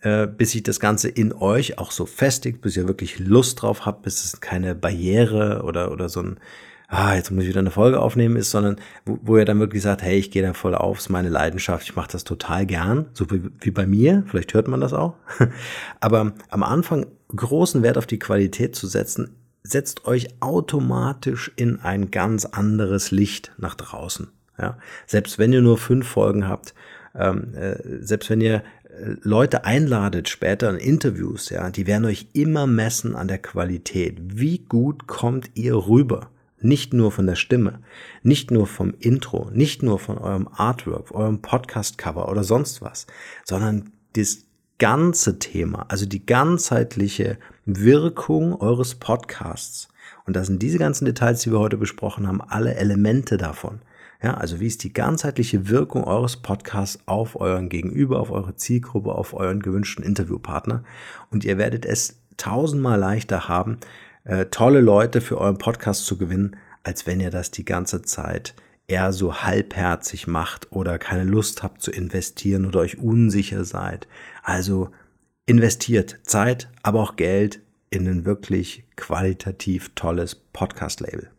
äh, 0.00 0.26
bis 0.26 0.52
sich 0.52 0.62
das 0.62 0.80
Ganze 0.80 1.10
in 1.10 1.34
euch 1.34 1.78
auch 1.78 1.90
so 1.90 2.06
festigt, 2.06 2.62
bis 2.62 2.76
ihr 2.78 2.88
wirklich 2.88 3.18
Lust 3.18 3.60
drauf 3.60 3.84
habt, 3.84 4.02
bis 4.02 4.24
es 4.24 4.40
keine 4.40 4.74
Barriere 4.74 5.62
oder, 5.62 5.92
oder 5.92 6.08
so 6.08 6.22
ein, 6.22 6.40
ah, 6.88 7.14
jetzt 7.14 7.30
muss 7.30 7.44
ich 7.44 7.50
wieder 7.50 7.60
eine 7.60 7.70
Folge 7.70 8.00
aufnehmen 8.00 8.36
ist, 8.36 8.50
sondern 8.50 8.76
wo, 9.04 9.18
wo 9.20 9.36
ihr 9.36 9.44
dann 9.44 9.60
wirklich 9.60 9.82
sagt, 9.82 10.00
hey, 10.00 10.18
ich 10.18 10.30
gehe 10.30 10.42
da 10.42 10.54
voll 10.54 10.74
auf, 10.74 11.00
ist 11.00 11.10
meine 11.10 11.28
Leidenschaft, 11.28 11.84
ich 11.84 11.96
mache 11.96 12.12
das 12.12 12.24
total 12.24 12.64
gern, 12.64 13.10
so 13.12 13.30
wie, 13.30 13.42
wie 13.60 13.70
bei 13.70 13.86
mir, 13.86 14.24
vielleicht 14.26 14.54
hört 14.54 14.68
man 14.68 14.80
das 14.80 14.94
auch. 14.94 15.16
Aber 16.00 16.32
am 16.48 16.62
Anfang 16.62 17.04
großen 17.28 17.82
Wert 17.82 17.98
auf 17.98 18.06
die 18.06 18.18
Qualität 18.18 18.74
zu 18.74 18.86
setzen, 18.86 19.36
setzt 19.62 20.06
euch 20.06 20.28
automatisch 20.40 21.52
in 21.56 21.80
ein 21.80 22.10
ganz 22.10 22.44
anderes 22.44 23.10
Licht 23.10 23.52
nach 23.58 23.74
draußen. 23.74 24.28
Ja? 24.58 24.78
Selbst 25.06 25.38
wenn 25.38 25.52
ihr 25.52 25.62
nur 25.62 25.78
fünf 25.78 26.06
Folgen 26.06 26.48
habt, 26.48 26.74
ähm, 27.14 27.54
äh, 27.54 27.76
selbst 28.00 28.30
wenn 28.30 28.40
ihr 28.40 28.62
äh, 28.84 29.16
Leute 29.22 29.64
einladet 29.64 30.28
später 30.28 30.70
in 30.70 30.76
Interviews, 30.76 31.50
ja, 31.50 31.70
die 31.70 31.86
werden 31.86 32.04
euch 32.04 32.28
immer 32.32 32.66
messen 32.66 33.16
an 33.16 33.28
der 33.28 33.38
Qualität. 33.38 34.18
Wie 34.22 34.58
gut 34.58 35.06
kommt 35.06 35.50
ihr 35.54 35.74
rüber? 35.74 36.30
Nicht 36.62 36.92
nur 36.92 37.10
von 37.10 37.26
der 37.26 37.36
Stimme, 37.36 37.80
nicht 38.22 38.50
nur 38.50 38.66
vom 38.66 38.92
Intro, 38.98 39.50
nicht 39.50 39.82
nur 39.82 39.98
von 39.98 40.18
eurem 40.18 40.46
Artwork, 40.48 41.10
eurem 41.10 41.40
Podcast-Cover 41.40 42.28
oder 42.28 42.44
sonst 42.44 42.82
was, 42.82 43.06
sondern 43.44 43.92
das 44.12 44.44
ganze 44.80 45.38
Thema, 45.38 45.86
also 45.88 46.06
die 46.06 46.26
ganzheitliche 46.26 47.38
Wirkung 47.66 48.60
eures 48.60 48.96
Podcasts. 48.96 49.88
Und 50.26 50.34
das 50.34 50.48
sind 50.48 50.60
diese 50.60 50.78
ganzen 50.78 51.04
Details, 51.04 51.42
die 51.42 51.52
wir 51.52 51.60
heute 51.60 51.76
besprochen 51.76 52.26
haben, 52.26 52.40
alle 52.40 52.74
Elemente 52.74 53.36
davon. 53.36 53.80
Ja, 54.22 54.34
also 54.34 54.58
wie 54.58 54.66
ist 54.66 54.82
die 54.82 54.92
ganzheitliche 54.92 55.68
Wirkung 55.68 56.04
eures 56.04 56.38
Podcasts 56.38 56.98
auf 57.06 57.40
euren 57.40 57.68
Gegenüber, 57.68 58.20
auf 58.20 58.30
eure 58.30 58.56
Zielgruppe, 58.56 59.14
auf 59.14 59.34
euren 59.34 59.60
gewünschten 59.60 60.04
Interviewpartner? 60.04 60.82
Und 61.30 61.44
ihr 61.44 61.58
werdet 61.58 61.86
es 61.86 62.18
tausendmal 62.36 62.98
leichter 62.98 63.48
haben, 63.48 63.78
äh, 64.24 64.46
tolle 64.46 64.80
Leute 64.80 65.20
für 65.20 65.38
euren 65.38 65.58
Podcast 65.58 66.06
zu 66.06 66.18
gewinnen, 66.18 66.56
als 66.82 67.06
wenn 67.06 67.20
ihr 67.20 67.30
das 67.30 67.50
die 67.50 67.64
ganze 67.64 68.02
Zeit 68.02 68.54
eher 68.90 69.12
so 69.12 69.42
halbherzig 69.42 70.26
macht 70.26 70.72
oder 70.72 70.98
keine 70.98 71.24
Lust 71.24 71.62
habt 71.62 71.82
zu 71.82 71.90
investieren 71.90 72.66
oder 72.66 72.80
euch 72.80 72.98
unsicher 72.98 73.64
seid. 73.64 74.08
Also 74.42 74.90
investiert 75.46 76.18
Zeit, 76.22 76.68
aber 76.82 77.00
auch 77.00 77.16
Geld 77.16 77.60
in 77.90 78.06
ein 78.06 78.24
wirklich 78.24 78.84
qualitativ 78.96 79.90
tolles 79.94 80.34
Podcast-Label. 80.34 81.30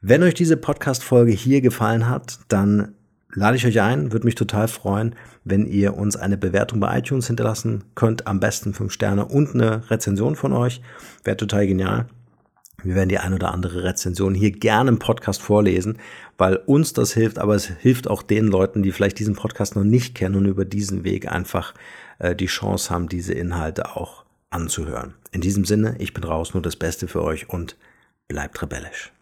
Wenn 0.00 0.22
euch 0.22 0.34
diese 0.34 0.56
Podcast-Folge 0.56 1.32
hier 1.32 1.60
gefallen 1.60 2.08
hat, 2.08 2.38
dann 2.48 2.94
lade 3.32 3.56
ich 3.56 3.66
euch 3.66 3.80
ein, 3.80 4.12
würde 4.12 4.26
mich 4.26 4.34
total 4.34 4.68
freuen, 4.68 5.14
wenn 5.44 5.66
ihr 5.66 5.96
uns 5.96 6.16
eine 6.16 6.36
Bewertung 6.36 6.80
bei 6.80 6.98
iTunes 6.98 7.26
hinterlassen 7.26 7.84
könnt, 7.94 8.26
am 8.26 8.40
besten 8.40 8.74
fünf 8.74 8.92
Sterne 8.92 9.26
und 9.26 9.54
eine 9.54 9.90
Rezension 9.90 10.36
von 10.36 10.52
euch. 10.52 10.80
Wäre 11.24 11.36
total 11.36 11.66
genial. 11.66 12.06
Wir 12.82 12.94
werden 12.94 13.08
die 13.08 13.18
ein 13.18 13.32
oder 13.32 13.52
andere 13.52 13.84
Rezension 13.84 14.34
hier 14.34 14.52
gerne 14.52 14.90
im 14.90 14.98
Podcast 14.98 15.42
vorlesen, 15.42 15.98
weil 16.38 16.56
uns 16.56 16.92
das 16.92 17.12
hilft, 17.14 17.38
aber 17.38 17.54
es 17.54 17.66
hilft 17.66 18.08
auch 18.08 18.22
den 18.22 18.46
Leuten, 18.46 18.82
die 18.82 18.92
vielleicht 18.92 19.18
diesen 19.18 19.34
Podcast 19.34 19.76
noch 19.76 19.84
nicht 19.84 20.14
kennen 20.14 20.36
und 20.36 20.46
über 20.46 20.64
diesen 20.64 21.02
Weg 21.04 21.30
einfach 21.30 21.74
äh, 22.18 22.36
die 22.36 22.46
Chance 22.46 22.90
haben, 22.90 23.08
diese 23.08 23.32
Inhalte 23.32 23.96
auch 23.96 24.24
anzuhören. 24.50 25.14
In 25.32 25.40
diesem 25.40 25.64
Sinne, 25.64 25.96
ich 25.98 26.14
bin 26.14 26.24
raus, 26.24 26.54
nur 26.54 26.62
das 26.62 26.76
Beste 26.76 27.08
für 27.08 27.22
euch 27.22 27.48
und 27.48 27.76
bleibt 28.28 28.60
rebellisch. 28.62 29.12